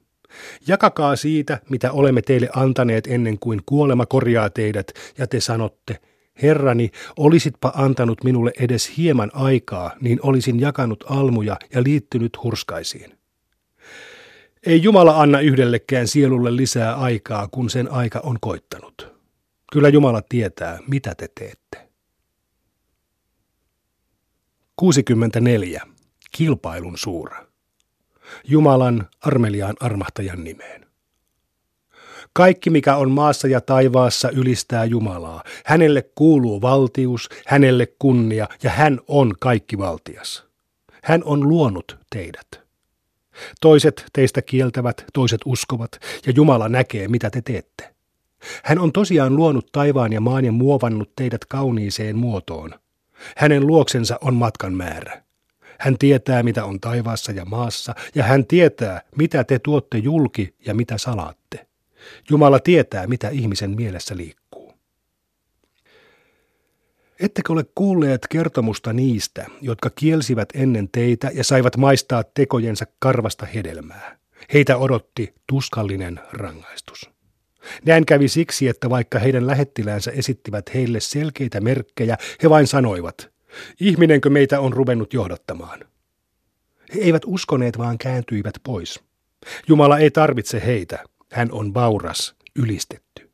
Jakakaa 0.66 1.16
siitä, 1.16 1.60
mitä 1.70 1.92
olemme 1.92 2.22
teille 2.22 2.48
antaneet 2.54 3.06
ennen 3.06 3.38
kuin 3.38 3.60
kuolema 3.66 4.06
korjaa 4.06 4.50
teidät, 4.50 4.92
ja 5.18 5.26
te 5.26 5.40
sanotte, 5.40 6.00
Herrani, 6.42 6.90
olisitpa 7.16 7.72
antanut 7.74 8.24
minulle 8.24 8.52
edes 8.60 8.96
hieman 8.96 9.30
aikaa, 9.34 9.90
niin 10.00 10.18
olisin 10.22 10.60
jakanut 10.60 11.04
almuja 11.08 11.56
ja 11.74 11.82
liittynyt 11.82 12.42
hurskaisiin. 12.42 13.18
Ei 14.66 14.82
Jumala 14.82 15.20
anna 15.20 15.40
yhdellekään 15.40 16.08
sielulle 16.08 16.56
lisää 16.56 16.94
aikaa, 16.94 17.48
kun 17.48 17.70
sen 17.70 17.92
aika 17.92 18.20
on 18.24 18.36
koittanut. 18.40 19.14
Kyllä 19.72 19.88
Jumala 19.88 20.22
tietää, 20.28 20.78
mitä 20.88 21.14
te 21.14 21.28
teette. 21.34 21.88
64. 24.76 25.82
Kilpailun 26.30 26.98
suura. 26.98 27.49
Jumalan 28.44 29.08
armeliaan 29.20 29.74
armahtajan 29.80 30.44
nimeen. 30.44 30.86
Kaikki, 32.32 32.70
mikä 32.70 32.96
on 32.96 33.10
maassa 33.10 33.48
ja 33.48 33.60
taivaassa, 33.60 34.30
ylistää 34.30 34.84
Jumalaa. 34.84 35.44
Hänelle 35.64 36.02
kuuluu 36.14 36.62
valtius, 36.62 37.28
hänelle 37.46 37.86
kunnia 37.98 38.48
ja 38.62 38.70
hän 38.70 39.00
on 39.08 39.34
kaikki 39.40 39.78
valtias. 39.78 40.44
Hän 41.02 41.24
on 41.24 41.48
luonut 41.48 41.98
teidät. 42.10 42.46
Toiset 43.60 44.04
teistä 44.12 44.42
kieltävät, 44.42 45.04
toiset 45.12 45.40
uskovat, 45.44 45.90
ja 46.26 46.32
Jumala 46.36 46.68
näkee, 46.68 47.08
mitä 47.08 47.30
te 47.30 47.42
teette. 47.42 47.94
Hän 48.64 48.78
on 48.78 48.92
tosiaan 48.92 49.36
luonut 49.36 49.72
taivaan 49.72 50.12
ja 50.12 50.20
maan 50.20 50.44
ja 50.44 50.52
muovannut 50.52 51.12
teidät 51.16 51.44
kauniiseen 51.44 52.16
muotoon. 52.16 52.70
Hänen 53.36 53.66
luoksensa 53.66 54.18
on 54.20 54.34
matkan 54.34 54.74
määrä. 54.74 55.22
Hän 55.80 55.98
tietää, 55.98 56.42
mitä 56.42 56.64
on 56.64 56.80
taivaassa 56.80 57.32
ja 57.32 57.44
maassa, 57.44 57.94
ja 58.14 58.24
hän 58.24 58.46
tietää, 58.46 59.02
mitä 59.16 59.44
te 59.44 59.58
tuotte 59.58 59.98
julki 59.98 60.54
ja 60.66 60.74
mitä 60.74 60.98
salaatte. 60.98 61.66
Jumala 62.30 62.58
tietää, 62.58 63.06
mitä 63.06 63.28
ihmisen 63.28 63.70
mielessä 63.70 64.16
liikkuu. 64.16 64.74
Ettekö 67.20 67.52
ole 67.52 67.64
kuulleet 67.74 68.26
kertomusta 68.26 68.92
niistä, 68.92 69.46
jotka 69.60 69.90
kielsivät 69.90 70.48
ennen 70.54 70.88
teitä 70.88 71.30
ja 71.34 71.44
saivat 71.44 71.76
maistaa 71.76 72.24
tekojensa 72.24 72.86
karvasta 72.98 73.46
hedelmää? 73.46 74.18
Heitä 74.52 74.76
odotti 74.76 75.34
tuskallinen 75.46 76.20
rangaistus. 76.32 77.10
Näin 77.84 78.06
kävi 78.06 78.28
siksi, 78.28 78.68
että 78.68 78.90
vaikka 78.90 79.18
heidän 79.18 79.46
lähettiläänsä 79.46 80.10
esittivät 80.10 80.74
heille 80.74 81.00
selkeitä 81.00 81.60
merkkejä, 81.60 82.16
he 82.42 82.50
vain 82.50 82.66
sanoivat, 82.66 83.30
ihminenkö 83.80 84.30
meitä 84.30 84.60
on 84.60 84.72
ruvennut 84.72 85.14
johdattamaan. 85.14 85.80
He 86.94 87.00
eivät 87.00 87.22
uskoneet, 87.26 87.78
vaan 87.78 87.98
kääntyivät 87.98 88.54
pois. 88.62 89.00
Jumala 89.68 89.98
ei 89.98 90.10
tarvitse 90.10 90.62
heitä, 90.66 91.04
hän 91.32 91.48
on 91.52 91.74
vauras, 91.74 92.34
ylistetty. 92.56 93.30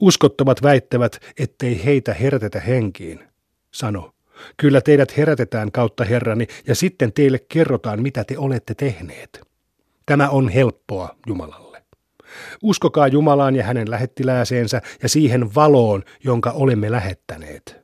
Uskottomat 0.00 0.62
väittävät, 0.62 1.20
ettei 1.38 1.84
heitä 1.84 2.14
herätetä 2.14 2.60
henkiin. 2.60 3.24
Sano, 3.70 4.14
kyllä 4.56 4.80
teidät 4.80 5.16
herätetään 5.16 5.72
kautta 5.72 6.04
Herrani 6.04 6.46
ja 6.66 6.74
sitten 6.74 7.12
teille 7.12 7.38
kerrotaan, 7.48 8.02
mitä 8.02 8.24
te 8.24 8.38
olette 8.38 8.74
tehneet. 8.74 9.40
Tämä 10.06 10.28
on 10.28 10.48
helppoa 10.48 11.16
Jumalalle. 11.26 11.82
Uskokaa 12.62 13.08
Jumalaan 13.08 13.56
ja 13.56 13.64
hänen 13.64 13.90
lähettilääseensä 13.90 14.82
ja 15.02 15.08
siihen 15.08 15.54
valoon, 15.54 16.02
jonka 16.24 16.50
olemme 16.50 16.90
lähettäneet. 16.90 17.77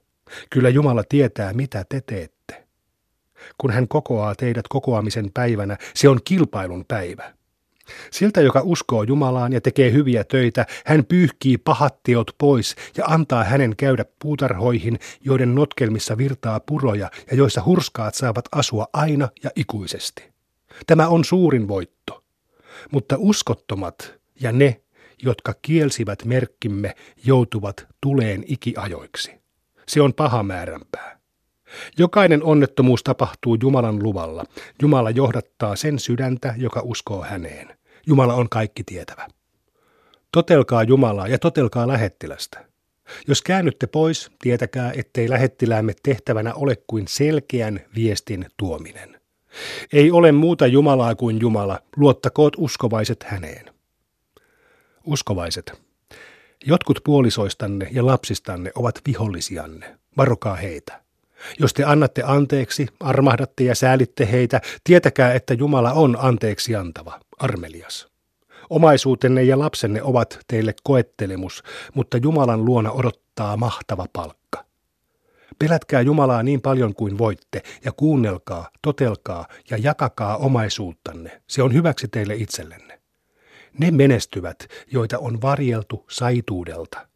Kyllä 0.51 0.69
Jumala 0.69 1.05
tietää, 1.09 1.53
mitä 1.53 1.85
te 1.89 2.01
teette. 2.01 2.65
Kun 3.59 3.71
hän 3.71 3.89
kokoaa 3.89 4.35
teidät 4.35 4.69
kokoamisen 4.69 5.31
päivänä, 5.35 5.77
se 5.95 6.09
on 6.09 6.21
kilpailun 6.25 6.85
päivä. 6.89 7.35
Siltä, 8.11 8.41
joka 8.41 8.61
uskoo 8.65 9.03
Jumalaan 9.03 9.53
ja 9.53 9.61
tekee 9.61 9.93
hyviä 9.93 10.25
töitä, 10.25 10.67
hän 10.87 11.05
pyyhkii 11.05 11.59
pahat 11.59 12.03
teot 12.03 12.31
pois 12.39 12.77
ja 12.97 13.05
antaa 13.07 13.45
hänen 13.45 13.77
käydä 13.77 14.05
puutarhoihin, 14.23 14.99
joiden 15.21 15.55
notkelmissa 15.55 16.19
virtaa 16.19 16.61
puroja 16.61 17.11
ja 17.31 17.37
joissa 17.37 17.63
hurskaat 17.65 18.15
saavat 18.15 18.45
asua 18.53 18.87
aina 18.93 19.29
ja 19.43 19.51
ikuisesti. 19.57 20.33
Tämä 20.87 21.09
on 21.09 21.25
suurin 21.25 21.69
voitto. 21.69 22.25
Mutta 22.93 23.17
uskottomat 23.19 24.15
ja 24.41 24.53
ne, 24.53 24.81
jotka 25.23 25.55
kielsivät 25.63 26.25
merkkimme, 26.25 26.95
joutuvat 27.25 27.87
tuleen 28.01 28.45
ikiajoiksi. 28.47 29.44
Se 29.89 30.01
on 30.01 30.15
paha 30.15 30.43
määränpää. 30.43 31.19
Jokainen 31.99 32.45
onnettomuus 32.45 33.03
tapahtuu 33.03 33.57
Jumalan 33.63 34.03
luvalla. 34.03 34.45
Jumala 34.83 35.11
johdattaa 35.11 35.77
sen 35.77 35.99
sydäntä, 35.99 36.55
joka 36.57 36.81
uskoo 36.85 37.23
häneen. 37.23 37.79
Jumala 38.07 38.35
on 38.35 38.49
kaikki 38.49 38.85
tietävä. 38.85 39.29
Totelkaa 40.33 40.83
Jumalaa 40.83 41.29
ja 41.29 41.39
totelkaa 41.39 41.89
lähettilästä. 41.89 42.65
Jos 43.29 43.43
käännytte 43.43 43.87
pois, 43.87 44.31
tietäkää, 44.43 44.93
ettei 44.97 45.31
lähettiläämme 45.31 45.93
tehtävänä 46.03 46.55
ole 46.55 46.77
kuin 46.87 47.09
selkeän 47.09 47.81
viestin 47.95 48.47
tuominen. 48.57 49.21
Ei 49.93 50.11
ole 50.11 50.33
muuta 50.33 50.67
Jumalaa 50.67 51.15
kuin 51.15 51.41
Jumala, 51.41 51.81
luottakoot 51.97 52.53
uskovaiset 52.59 53.23
häneen. 53.23 53.65
Uskovaiset. 55.05 55.83
Jotkut 56.67 57.01
puolisoistanne 57.05 57.89
ja 57.93 58.07
lapsistanne 58.07 58.71
ovat 58.75 59.01
vihollisianne. 59.07 59.99
Varokaa 60.17 60.55
heitä. 60.55 61.01
Jos 61.59 61.75
te 61.75 61.85
annatte 61.85 62.23
anteeksi, 62.27 62.87
armahdatte 63.01 63.65
ja 63.65 63.75
säälitte 63.75 64.29
heitä, 64.33 64.61
tietäkää, 64.85 65.35
että 65.35 65.55
Jumala 65.55 65.93
on 65.93 66.17
anteeksi 66.21 66.77
antava, 66.77 67.21
armelias. 67.39 68.09
Omaisuutenne 68.71 69.43
ja 69.43 69.59
lapsenne 69.59 70.03
ovat 70.03 70.39
teille 70.47 70.75
koettelemus, 70.83 71.63
mutta 71.95 72.17
Jumalan 72.17 72.65
luona 72.65 72.93
odottaa 72.93 73.57
mahtava 73.57 74.07
palkka. 74.13 74.65
Pelätkää 75.59 76.01
Jumalaa 76.01 76.43
niin 76.43 76.61
paljon 76.61 76.95
kuin 76.95 77.19
voitte 77.19 77.63
ja 77.85 77.93
kuunnelkaa, 77.93 78.71
totelkaa 78.83 79.47
ja 79.71 79.79
jakakaa 79.79 80.37
omaisuuttanne. 80.37 81.43
Se 81.47 81.63
on 81.63 81.75
hyväksi 81.75 82.09
teille 82.09 82.35
itsellenne. 82.35 82.94
Ne 83.79 83.91
menestyvät, 83.91 84.69
joita 84.93 85.19
on 85.19 85.43
varjeltu 85.43 86.07
saituudelta. 86.11 87.09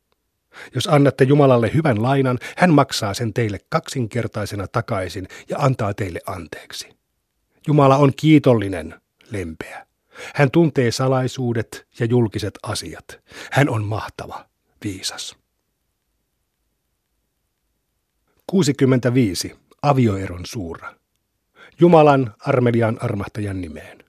Jos 0.75 0.87
annatte 0.87 1.25
Jumalalle 1.25 1.71
hyvän 1.75 2.03
lainan, 2.03 2.39
hän 2.57 2.73
maksaa 2.73 3.15
sen 3.15 3.35
teille 3.35 3.59
kaksinkertaisena 3.69 4.69
takaisin 4.69 5.29
ja 5.49 5.59
antaa 5.59 5.95
teille 5.95 6.21
anteeksi. 6.27 6.99
Jumala 7.67 7.97
on 7.97 8.13
kiitollinen, 8.17 9.01
lempeä. 9.31 9.87
Hän 10.35 10.51
tuntee 10.51 10.91
salaisuudet 10.91 11.87
ja 12.01 12.07
julkiset 12.07 12.59
asiat. 12.63 13.21
Hän 13.53 13.69
on 13.69 13.85
mahtava, 13.85 14.49
viisas. 14.85 15.37
65. 18.47 19.57
Avioeron 19.83 20.47
suura. 20.47 20.95
Jumalan 21.81 22.35
armelian 22.39 22.99
armahtajan 23.01 23.61
nimeen. 23.61 24.05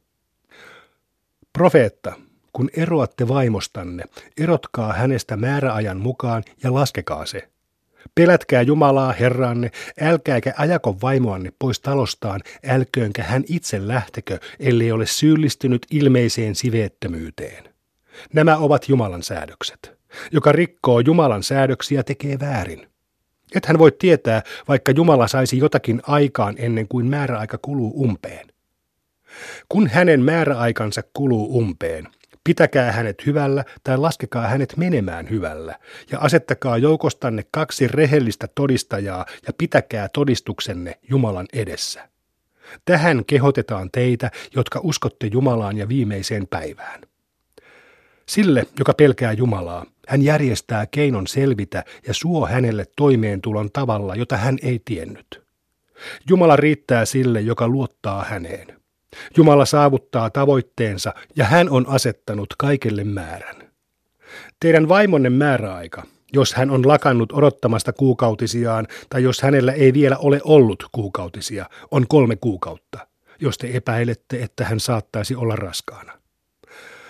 Profeetta, 1.53 2.13
kun 2.53 2.69
eroatte 2.77 3.27
vaimostanne, 3.27 4.03
erotkaa 4.37 4.93
hänestä 4.93 5.37
määräajan 5.37 5.97
mukaan 5.97 6.43
ja 6.63 6.73
laskekaa 6.73 7.25
se. 7.25 7.49
Pelätkää 8.15 8.61
Jumalaa, 8.61 9.13
Herranne, 9.13 9.71
älkääkä 10.01 10.53
ajako 10.57 10.97
vaimoanne 11.01 11.53
pois 11.59 11.79
talostaan, 11.79 12.41
älköönkä 12.67 13.23
hän 13.23 13.43
itse 13.47 13.87
lähtekö, 13.87 14.39
ellei 14.59 14.91
ole 14.91 15.05
syyllistynyt 15.05 15.85
ilmeiseen 15.91 16.55
siveettömyyteen. 16.55 17.63
Nämä 18.33 18.57
ovat 18.57 18.89
Jumalan 18.89 19.23
säädökset. 19.23 19.99
Joka 20.31 20.51
rikkoo 20.51 20.99
Jumalan 20.99 21.43
säädöksiä, 21.43 22.03
tekee 22.03 22.39
väärin. 22.39 22.87
Et 23.55 23.65
hän 23.65 23.79
voi 23.79 23.91
tietää, 23.91 24.41
vaikka 24.67 24.91
Jumala 24.91 25.27
saisi 25.27 25.57
jotakin 25.57 26.01
aikaan 26.07 26.55
ennen 26.57 26.87
kuin 26.87 27.05
määräaika 27.05 27.57
kuluu 27.61 28.03
umpeen. 28.03 28.47
Kun 29.69 29.87
hänen 29.87 30.21
määräaikansa 30.23 31.03
kuluu 31.13 31.57
umpeen, 31.57 32.07
Pitäkää 32.49 32.91
hänet 32.91 33.25
hyvällä 33.25 33.65
tai 33.83 33.97
laskekaa 33.97 34.47
hänet 34.47 34.77
menemään 34.77 35.29
hyvällä 35.29 35.79
ja 36.11 36.19
asettakaa 36.19 36.77
joukostanne 36.77 37.45
kaksi 37.51 37.87
rehellistä 37.87 38.47
todistajaa 38.55 39.25
ja 39.47 39.53
pitäkää 39.57 40.09
todistuksenne 40.13 40.99
Jumalan 41.09 41.45
edessä. 41.53 42.09
Tähän 42.85 43.25
kehotetaan 43.25 43.89
teitä, 43.91 44.31
jotka 44.55 44.79
uskotte 44.83 45.27
Jumalaan 45.27 45.77
ja 45.77 45.89
viimeiseen 45.89 46.47
päivään. 46.47 47.01
Sille, 48.25 48.65
joka 48.79 48.93
pelkää 48.93 49.31
Jumalaa, 49.31 49.85
hän 50.07 50.21
järjestää 50.21 50.85
keinon 50.85 51.27
selvitä 51.27 51.83
ja 52.07 52.13
suo 52.13 52.47
hänelle 52.47 52.85
toimeentulon 52.95 53.71
tavalla, 53.71 54.15
jota 54.15 54.37
hän 54.37 54.57
ei 54.61 54.81
tiennyt. 54.85 55.43
Jumala 56.29 56.55
riittää 56.55 57.05
sille, 57.05 57.41
joka 57.41 57.67
luottaa 57.67 58.23
häneen. 58.23 58.78
Jumala 59.37 59.65
saavuttaa 59.65 60.29
tavoitteensa 60.29 61.13
ja 61.35 61.45
hän 61.45 61.69
on 61.69 61.85
asettanut 61.87 62.47
kaikelle 62.57 63.03
määrän. 63.03 63.69
Teidän 64.59 64.89
vaimonne 64.89 65.29
määräaika, 65.29 66.03
jos 66.33 66.53
hän 66.53 66.71
on 66.71 66.87
lakannut 66.87 67.31
odottamasta 67.31 67.93
kuukautisiaan 67.93 68.87
tai 69.09 69.23
jos 69.23 69.41
hänellä 69.41 69.71
ei 69.71 69.93
vielä 69.93 70.17
ole 70.17 70.41
ollut 70.43 70.85
kuukautisia, 70.91 71.65
on 71.91 72.05
kolme 72.07 72.35
kuukautta, 72.35 73.07
jos 73.39 73.57
te 73.57 73.69
epäilette, 73.73 74.43
että 74.43 74.65
hän 74.65 74.79
saattaisi 74.79 75.35
olla 75.35 75.55
raskaana. 75.55 76.13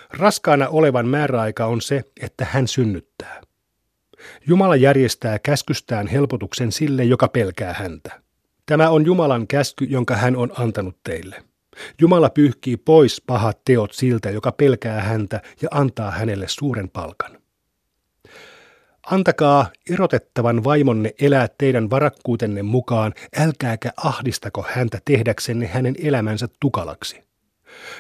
Raskaana 0.10 0.68
olevan 0.68 1.08
määräaika 1.08 1.66
on 1.66 1.82
se, 1.82 2.04
että 2.22 2.48
hän 2.50 2.68
synnyttää. 2.68 3.42
Jumala 4.48 4.76
järjestää 4.76 5.40
käskystään 5.40 6.08
helpotuksen 6.08 6.72
sille, 6.72 7.04
joka 7.04 7.28
pelkää 7.28 7.74
häntä. 7.74 8.22
Tämä 8.66 8.90
on 8.90 9.06
Jumalan 9.06 9.48
käsky, 9.48 9.86
jonka 9.86 10.16
hän 10.16 10.36
on 10.36 10.52
antanut 10.58 10.98
teille. 11.04 11.44
Jumala 12.02 12.30
pyyhkii 12.30 12.78
pois 12.78 13.22
pahat 13.28 13.60
teot 13.66 13.94
siltä, 13.94 14.30
joka 14.30 14.52
pelkää 14.52 15.02
häntä 15.02 15.42
ja 15.62 15.70
antaa 15.72 16.12
hänelle 16.12 16.48
suuren 16.48 16.90
palkan. 16.90 17.40
Antakaa 19.12 19.70
erotettavan 19.90 20.64
vaimonne 20.64 21.14
elää 21.22 21.48
teidän 21.58 21.90
varakkuutenne 21.90 22.64
mukaan, 22.64 23.14
älkääkä 23.40 23.92
ahdistako 23.98 24.66
häntä 24.70 25.00
tehdäksenne 25.06 25.68
hänen 25.68 25.96
elämänsä 26.04 26.48
tukalaksi. 26.60 27.24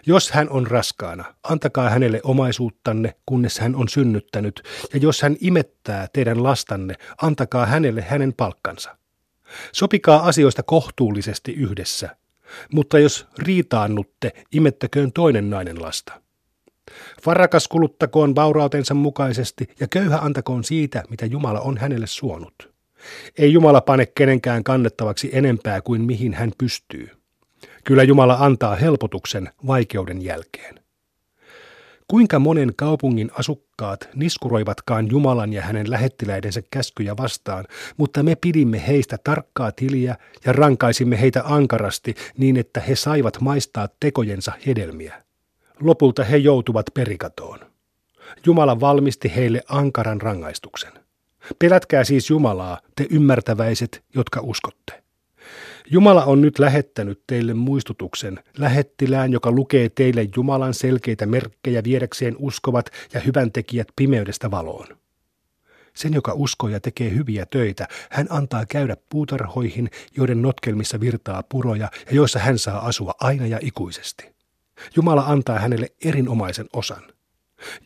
Jos 0.06 0.32
hän 0.32 0.50
on 0.50 0.68
raskaana, 0.68 1.36
antakaa 1.44 1.90
hänelle 1.90 2.22
omaisuuttanne, 2.24 3.16
kunnes 3.26 3.60
hän 3.60 3.76
on 3.76 3.90
synnyttänyt, 3.90 4.64
ja 4.94 5.00
jos 5.00 5.22
hän 5.22 5.36
imettää 5.42 6.08
teidän 6.14 6.44
lastanne, 6.44 6.96
antakaa 7.22 7.66
hänelle 7.66 8.02
hänen 8.02 8.34
palkkansa. 8.34 8.98
Sopikaa 9.72 10.28
asioista 10.28 10.64
kohtuullisesti 10.64 11.54
yhdessä, 11.54 12.16
mutta 12.74 13.00
jos 13.00 13.28
riitaannutte, 13.38 14.32
imettäköön 14.52 15.12
toinen 15.12 15.50
nainen 15.50 15.82
lasta. 15.82 16.22
Varakas 17.26 17.68
kuluttakoon 17.68 18.36
vaurautensa 18.36 18.94
mukaisesti 18.94 19.68
ja 19.80 19.88
köyhä 19.88 20.18
antakoon 20.18 20.64
siitä, 20.64 21.04
mitä 21.10 21.26
Jumala 21.26 21.60
on 21.60 21.78
hänelle 21.78 22.08
suonut. 22.08 22.74
Ei 23.38 23.54
Jumala 23.54 23.82
pane 23.82 24.06
kenenkään 24.06 24.64
kannettavaksi 24.64 25.30
enempää 25.34 25.82
kuin 25.82 26.02
mihin 26.02 26.34
hän 26.34 26.52
pystyy. 26.58 27.10
Kyllä 27.84 28.04
Jumala 28.04 28.38
antaa 28.40 28.76
helpotuksen 28.76 29.50
vaikeuden 29.68 30.22
jälkeen. 30.22 30.79
Kuinka 32.12 32.40
monen 32.40 32.72
kaupungin 32.76 33.32
asukkaat 33.34 34.10
niskuroivatkaan 34.16 35.10
Jumalan 35.12 35.54
ja 35.54 35.62
hänen 35.62 35.92
lähettiläidensä 35.92 36.62
käskyjä 36.72 37.18
vastaan, 37.18 37.66
mutta 37.98 38.24
me 38.24 38.36
pidimme 38.36 38.88
heistä 38.88 39.18
tarkkaa 39.24 39.72
tiliä 39.72 40.16
ja 40.46 40.54
rankaisimme 40.54 41.22
heitä 41.22 41.42
ankarasti 41.46 42.16
niin, 42.38 42.58
että 42.58 42.80
he 42.80 42.96
saivat 42.96 43.42
maistaa 43.42 43.88
tekojensa 44.00 44.52
hedelmiä. 44.68 45.24
Lopulta 45.80 46.24
he 46.24 46.38
joutuvat 46.38 46.86
perikatoon. 46.94 47.60
Jumala 48.46 48.80
valmisti 48.80 49.36
heille 49.36 49.62
ankaran 49.68 50.22
rangaistuksen. 50.22 50.92
Pelätkää 51.60 52.04
siis 52.04 52.30
Jumalaa, 52.30 52.82
te 52.96 53.08
ymmärtäväiset, 53.10 54.04
jotka 54.16 54.40
uskotte. 54.44 55.04
Jumala 55.92 56.26
on 56.26 56.42
nyt 56.42 56.60
lähettänyt 56.60 57.24
teille 57.28 57.54
muistutuksen, 57.54 58.40
lähettilään, 58.58 59.32
joka 59.32 59.52
lukee 59.52 59.90
teille 59.90 60.28
Jumalan 60.36 60.74
selkeitä 60.74 61.26
merkkejä 61.26 61.84
viedäkseen 61.84 62.36
uskovat 62.40 62.90
ja 63.14 63.20
hyväntekijät 63.20 63.88
pimeydestä 63.96 64.52
valoon. 64.52 64.88
Sen, 65.94 66.14
joka 66.14 66.34
uskoo 66.34 66.70
ja 66.70 66.80
tekee 66.80 67.12
hyviä 67.12 67.46
töitä, 67.46 67.88
hän 68.10 68.28
antaa 68.30 68.66
käydä 68.66 68.98
puutarhoihin, 69.10 69.90
joiden 70.18 70.42
notkelmissa 70.42 71.00
virtaa 71.00 71.44
puroja 71.44 71.90
ja 72.06 72.16
joissa 72.16 72.40
hän 72.40 72.60
saa 72.60 72.88
asua 72.88 73.14
aina 73.20 73.48
ja 73.48 73.60
ikuisesti. 73.62 74.36
Jumala 74.96 75.22
antaa 75.22 75.60
hänelle 75.60 75.88
erinomaisen 76.06 76.68
osan– 76.74 77.04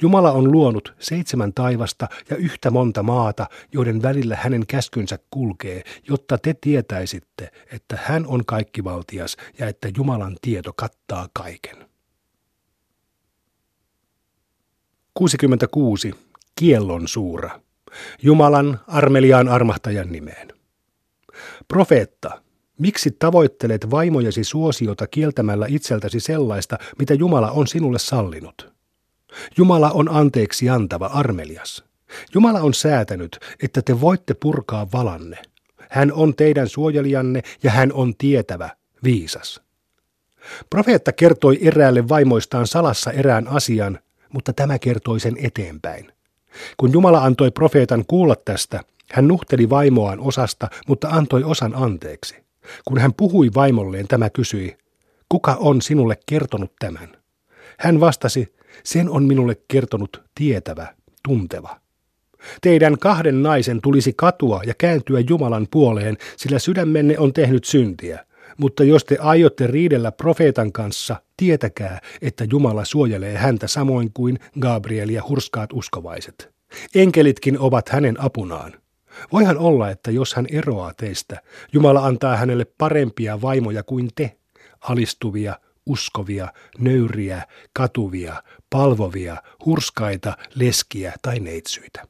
Jumala 0.01 0.31
on 0.31 0.51
luonut 0.51 0.93
seitsemän 0.99 1.53
taivasta 1.53 2.07
ja 2.29 2.35
yhtä 2.35 2.71
monta 2.71 3.03
maata, 3.03 3.47
joiden 3.73 4.01
välillä 4.01 4.35
hänen 4.35 4.67
käskynsä 4.67 5.19
kulkee, 5.29 5.83
jotta 6.09 6.37
te 6.37 6.55
tietäisitte, 6.61 7.51
että 7.71 7.99
hän 8.03 8.27
on 8.27 8.45
kaikkivaltias 8.45 9.37
ja 9.59 9.67
että 9.67 9.89
Jumalan 9.97 10.37
tieto 10.41 10.73
kattaa 10.73 11.27
kaiken. 11.33 11.93
66. 15.13 16.15
Kiellon 16.55 17.07
suura. 17.07 17.59
Jumalan 18.21 18.79
armeliaan 18.87 19.47
armahtajan 19.47 20.11
nimeen. 20.11 20.47
Profeetta, 21.67 22.41
miksi 22.79 23.11
tavoittelet 23.11 23.91
vaimojesi 23.91 24.43
suosiota 24.43 25.07
kieltämällä 25.07 25.65
itseltäsi 25.69 26.19
sellaista, 26.19 26.77
mitä 26.99 27.13
Jumala 27.13 27.51
on 27.51 27.67
sinulle 27.67 27.99
sallinut? 27.99 28.72
Jumala 29.57 29.91
on 29.91 30.09
anteeksi 30.09 30.69
antava 30.69 31.05
armelias. 31.05 31.83
Jumala 32.33 32.59
on 32.59 32.73
säätänyt, 32.73 33.39
että 33.63 33.81
te 33.81 34.01
voitte 34.01 34.33
purkaa 34.33 34.87
valanne. 34.93 35.37
Hän 35.89 36.13
on 36.13 36.35
teidän 36.35 36.67
suojelijanne 36.67 37.41
ja 37.63 37.71
hän 37.71 37.93
on 37.93 38.13
tietävä, 38.17 38.69
viisas. 39.03 39.61
Profeetta 40.69 41.11
kertoi 41.11 41.59
eräälle 41.61 42.09
vaimoistaan 42.09 42.67
salassa 42.67 43.11
erään 43.11 43.47
asian, 43.47 43.99
mutta 44.33 44.53
tämä 44.53 44.79
kertoi 44.79 45.19
sen 45.19 45.35
eteenpäin. 45.37 46.11
Kun 46.77 46.93
Jumala 46.93 47.23
antoi 47.23 47.51
profeetan 47.51 48.03
kuulla 48.07 48.35
tästä, 48.45 48.81
hän 49.11 49.27
nuhteli 49.27 49.69
vaimoaan 49.69 50.19
osasta, 50.19 50.69
mutta 50.87 51.07
antoi 51.07 51.43
osan 51.43 51.75
anteeksi. 51.75 52.35
Kun 52.85 52.97
hän 52.97 53.13
puhui 53.13 53.49
vaimolleen, 53.55 54.07
tämä 54.07 54.29
kysyi, 54.29 54.77
kuka 55.29 55.57
on 55.59 55.81
sinulle 55.81 56.17
kertonut 56.25 56.73
tämän? 56.79 57.17
Hän 57.79 57.99
vastasi, 57.99 58.52
sen 58.83 59.09
on 59.09 59.23
minulle 59.23 59.57
kertonut 59.67 60.23
tietävä, 60.35 60.95
tunteva. 61.27 61.79
Teidän 62.61 62.99
kahden 62.99 63.43
naisen 63.43 63.81
tulisi 63.81 64.13
katua 64.17 64.61
ja 64.65 64.73
kääntyä 64.77 65.19
Jumalan 65.29 65.67
puoleen, 65.71 66.17
sillä 66.37 66.59
sydämenne 66.59 67.19
on 67.19 67.33
tehnyt 67.33 67.63
syntiä. 67.63 68.25
Mutta 68.57 68.83
jos 68.83 69.03
te 69.05 69.17
aiotte 69.19 69.67
riidellä 69.67 70.11
profeetan 70.11 70.71
kanssa, 70.71 71.15
tietäkää, 71.37 71.99
että 72.21 72.45
Jumala 72.51 72.85
suojelee 72.85 73.37
häntä 73.37 73.67
samoin 73.67 74.11
kuin 74.13 74.39
Gabriel 74.59 75.09
ja 75.09 75.23
hurskaat 75.29 75.73
uskovaiset. 75.73 76.53
Enkelitkin 76.95 77.59
ovat 77.59 77.89
hänen 77.89 78.21
apunaan. 78.21 78.73
Voihan 79.31 79.57
olla, 79.57 79.89
että 79.89 80.11
jos 80.11 80.33
hän 80.33 80.45
eroaa 80.51 80.93
teistä, 80.93 81.41
Jumala 81.73 82.05
antaa 82.05 82.37
hänelle 82.37 82.65
parempia 82.77 83.41
vaimoja 83.41 83.83
kuin 83.83 84.09
te, 84.15 84.37
alistuvia, 84.81 85.59
uskovia, 85.85 86.47
nöyriä, 86.79 87.43
katuvia, 87.73 88.43
palvovia, 88.73 89.37
hurskaita, 89.65 90.37
leskiä 90.55 91.13
tai 91.21 91.39
neitsyitä. 91.39 92.07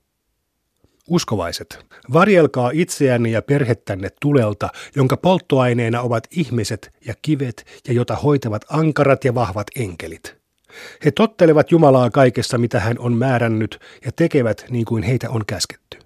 Uskovaiset, 1.09 1.85
varjelkaa 2.13 2.71
itseänne 2.73 3.29
ja 3.29 3.41
perhettänne 3.41 4.09
tulelta, 4.21 4.69
jonka 4.95 5.17
polttoaineena 5.17 6.01
ovat 6.01 6.27
ihmiset 6.31 6.93
ja 7.05 7.13
kivet 7.21 7.81
ja 7.87 7.93
jota 7.93 8.15
hoitavat 8.15 8.65
ankarat 8.69 9.25
ja 9.25 9.35
vahvat 9.35 9.67
enkelit. 9.75 10.35
He 11.05 11.11
tottelevat 11.11 11.71
Jumalaa 11.71 12.09
kaikessa, 12.09 12.57
mitä 12.57 12.79
hän 12.79 12.99
on 12.99 13.13
määrännyt, 13.13 13.79
ja 14.05 14.11
tekevät 14.11 14.65
niin 14.69 14.85
kuin 14.85 15.03
heitä 15.03 15.29
on 15.29 15.41
käsketty. 15.47 15.97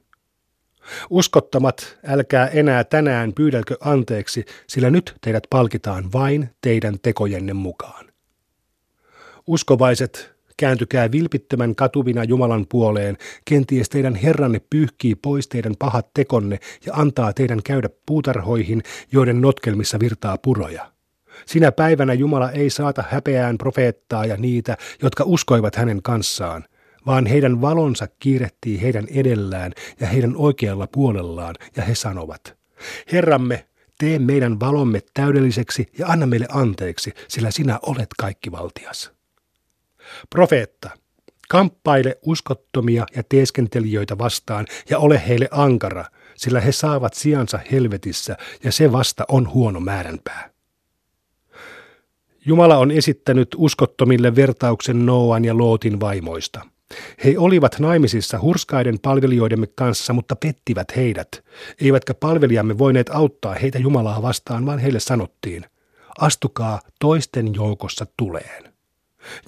Uskottamat, 1.10 1.98
älkää 2.08 2.48
enää 2.48 2.84
tänään 2.84 3.34
pyydälkö 3.34 3.76
anteeksi, 3.80 4.46
sillä 4.67 4.89
nyt 4.89 5.15
teidät 5.22 5.43
palkitaan 5.50 6.12
vain 6.13 6.50
teidän 6.62 6.96
tekojenne 7.02 7.54
mukaan. 7.54 8.08
Uskovaiset, 9.48 10.37
kääntykää 10.58 11.12
vilpittömän 11.12 11.76
katuvina 11.76 12.24
Jumalan 12.24 12.65
puoleen, 12.70 13.17
kenties 13.46 13.89
teidän 13.89 14.15
Herranne 14.15 14.62
pyyhkii 14.70 15.15
pois 15.15 15.48
teidän 15.48 15.76
pahat 15.80 16.08
tekonne 16.13 16.60
ja 16.86 16.93
antaa 16.93 17.34
teidän 17.34 17.63
käydä 17.63 17.89
puutarhoihin, 18.06 18.84
joiden 19.12 19.41
notkelmissa 19.41 20.00
virtaa 20.00 20.38
puroja. 20.38 20.91
Sinä 21.46 21.72
päivänä 21.72 22.13
Jumala 22.13 22.52
ei 22.52 22.70
saata 22.70 23.04
häpeään 23.10 23.58
profeettaa 23.58 24.26
ja 24.26 24.38
niitä, 24.38 24.78
jotka 25.02 25.24
uskoivat 25.24 25.76
hänen 25.76 26.02
kanssaan– 26.02 26.63
vaan 27.08 27.26
heidän 27.26 27.62
valonsa 27.62 28.08
kiirehtii 28.20 28.82
heidän 28.82 29.08
edellään 29.12 29.72
ja 30.00 30.08
heidän 30.08 30.36
oikealla 30.36 30.88
puolellaan, 30.88 31.56
ja 31.76 31.84
he 31.84 31.96
sanovat, 31.96 32.58
Herramme, 33.12 33.67
tee 34.00 34.20
meidän 34.20 34.60
valomme 34.60 35.02
täydelliseksi 35.13 35.86
ja 36.00 36.08
anna 36.08 36.26
meille 36.26 36.48
anteeksi, 36.50 37.13
sillä 37.28 37.52
sinä 37.52 37.80
olet 37.82 38.10
kaikkivaltias. 38.20 39.17
Profeetta, 40.30 40.89
kamppaile 41.50 42.17
uskottomia 42.26 43.06
ja 43.15 43.24
teeskentelijöitä 43.30 44.17
vastaan 44.17 44.65
ja 44.89 45.00
ole 45.00 45.22
heille 45.28 45.48
ankara, 45.52 46.06
sillä 46.36 46.62
he 46.62 46.72
saavat 46.72 47.13
sijansa 47.13 47.60
helvetissä 47.72 48.38
ja 48.63 48.72
se 48.72 48.91
vasta 48.91 49.26
on 49.28 49.54
huono 49.54 49.80
määränpää. 49.80 50.50
Jumala 52.46 52.78
on 52.78 52.91
esittänyt 52.91 53.48
uskottomille 53.58 54.36
vertauksen 54.36 55.06
Noan 55.06 55.46
ja 55.46 55.58
Lootin 55.58 56.00
vaimoista– 56.00 56.62
he 57.24 57.36
olivat 57.38 57.80
naimisissa 57.80 58.39
hurskaiden 58.41 59.00
palvelijoidemme 59.00 59.67
kanssa, 59.67 60.13
mutta 60.13 60.36
pettivät 60.36 60.96
heidät. 60.96 61.43
Eivätkä 61.82 62.13
palvelijamme 62.13 62.78
voineet 62.78 63.10
auttaa 63.10 63.54
heitä 63.54 63.80
Jumalaa 63.80 64.22
vastaan, 64.22 64.65
vaan 64.65 64.80
heille 64.80 65.00
sanottiin, 65.00 65.65
astukaa 66.20 66.82
toisten 67.00 67.56
joukossa 67.56 68.06
tuleen. 68.17 68.67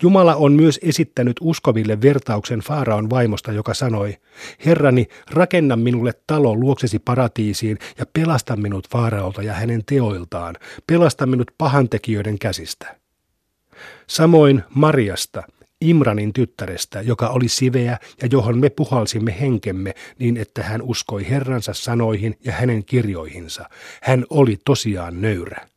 Jumala 0.02 0.36
on 0.36 0.54
myös 0.54 0.80
esittänyt 0.84 1.38
uskoville 1.42 2.02
vertauksen 2.02 2.60
Faaraon 2.60 3.10
vaimosta, 3.10 3.52
joka 3.52 3.74
sanoi, 3.74 4.18
Herrani, 4.66 5.08
rakenna 5.32 5.76
minulle 5.76 6.14
talo 6.28 6.56
luoksesi 6.56 7.00
paratiisiin 7.00 7.78
ja 7.98 8.06
pelasta 8.14 8.56
minut 8.56 8.90
Faaraolta 8.90 9.44
ja 9.44 9.54
hänen 9.54 9.84
teoiltaan, 9.86 10.56
pelasta 10.88 11.26
minut 11.26 11.52
pahantekijöiden 11.58 12.40
käsistä. 12.40 12.96
Samoin 14.08 14.64
Mariasta– 14.70 15.44
Imranin 15.82 16.34
tyttärestä, 16.34 17.02
joka 17.02 17.28
oli 17.28 17.48
siveä 17.48 17.98
ja 18.22 18.28
johon 18.32 18.60
me 18.60 18.70
puhalsimme 18.70 19.36
henkemme 19.40 19.94
niin, 20.20 20.38
että 20.38 20.64
hän 20.64 20.82
uskoi 20.82 21.30
Herransa 21.30 21.74
sanoihin 21.74 22.38
ja 22.46 22.52
hänen 22.52 22.86
kirjoihinsa. 22.86 23.70
Hän 24.02 24.26
oli 24.30 24.58
tosiaan 24.66 25.22
nöyrä. 25.22 25.68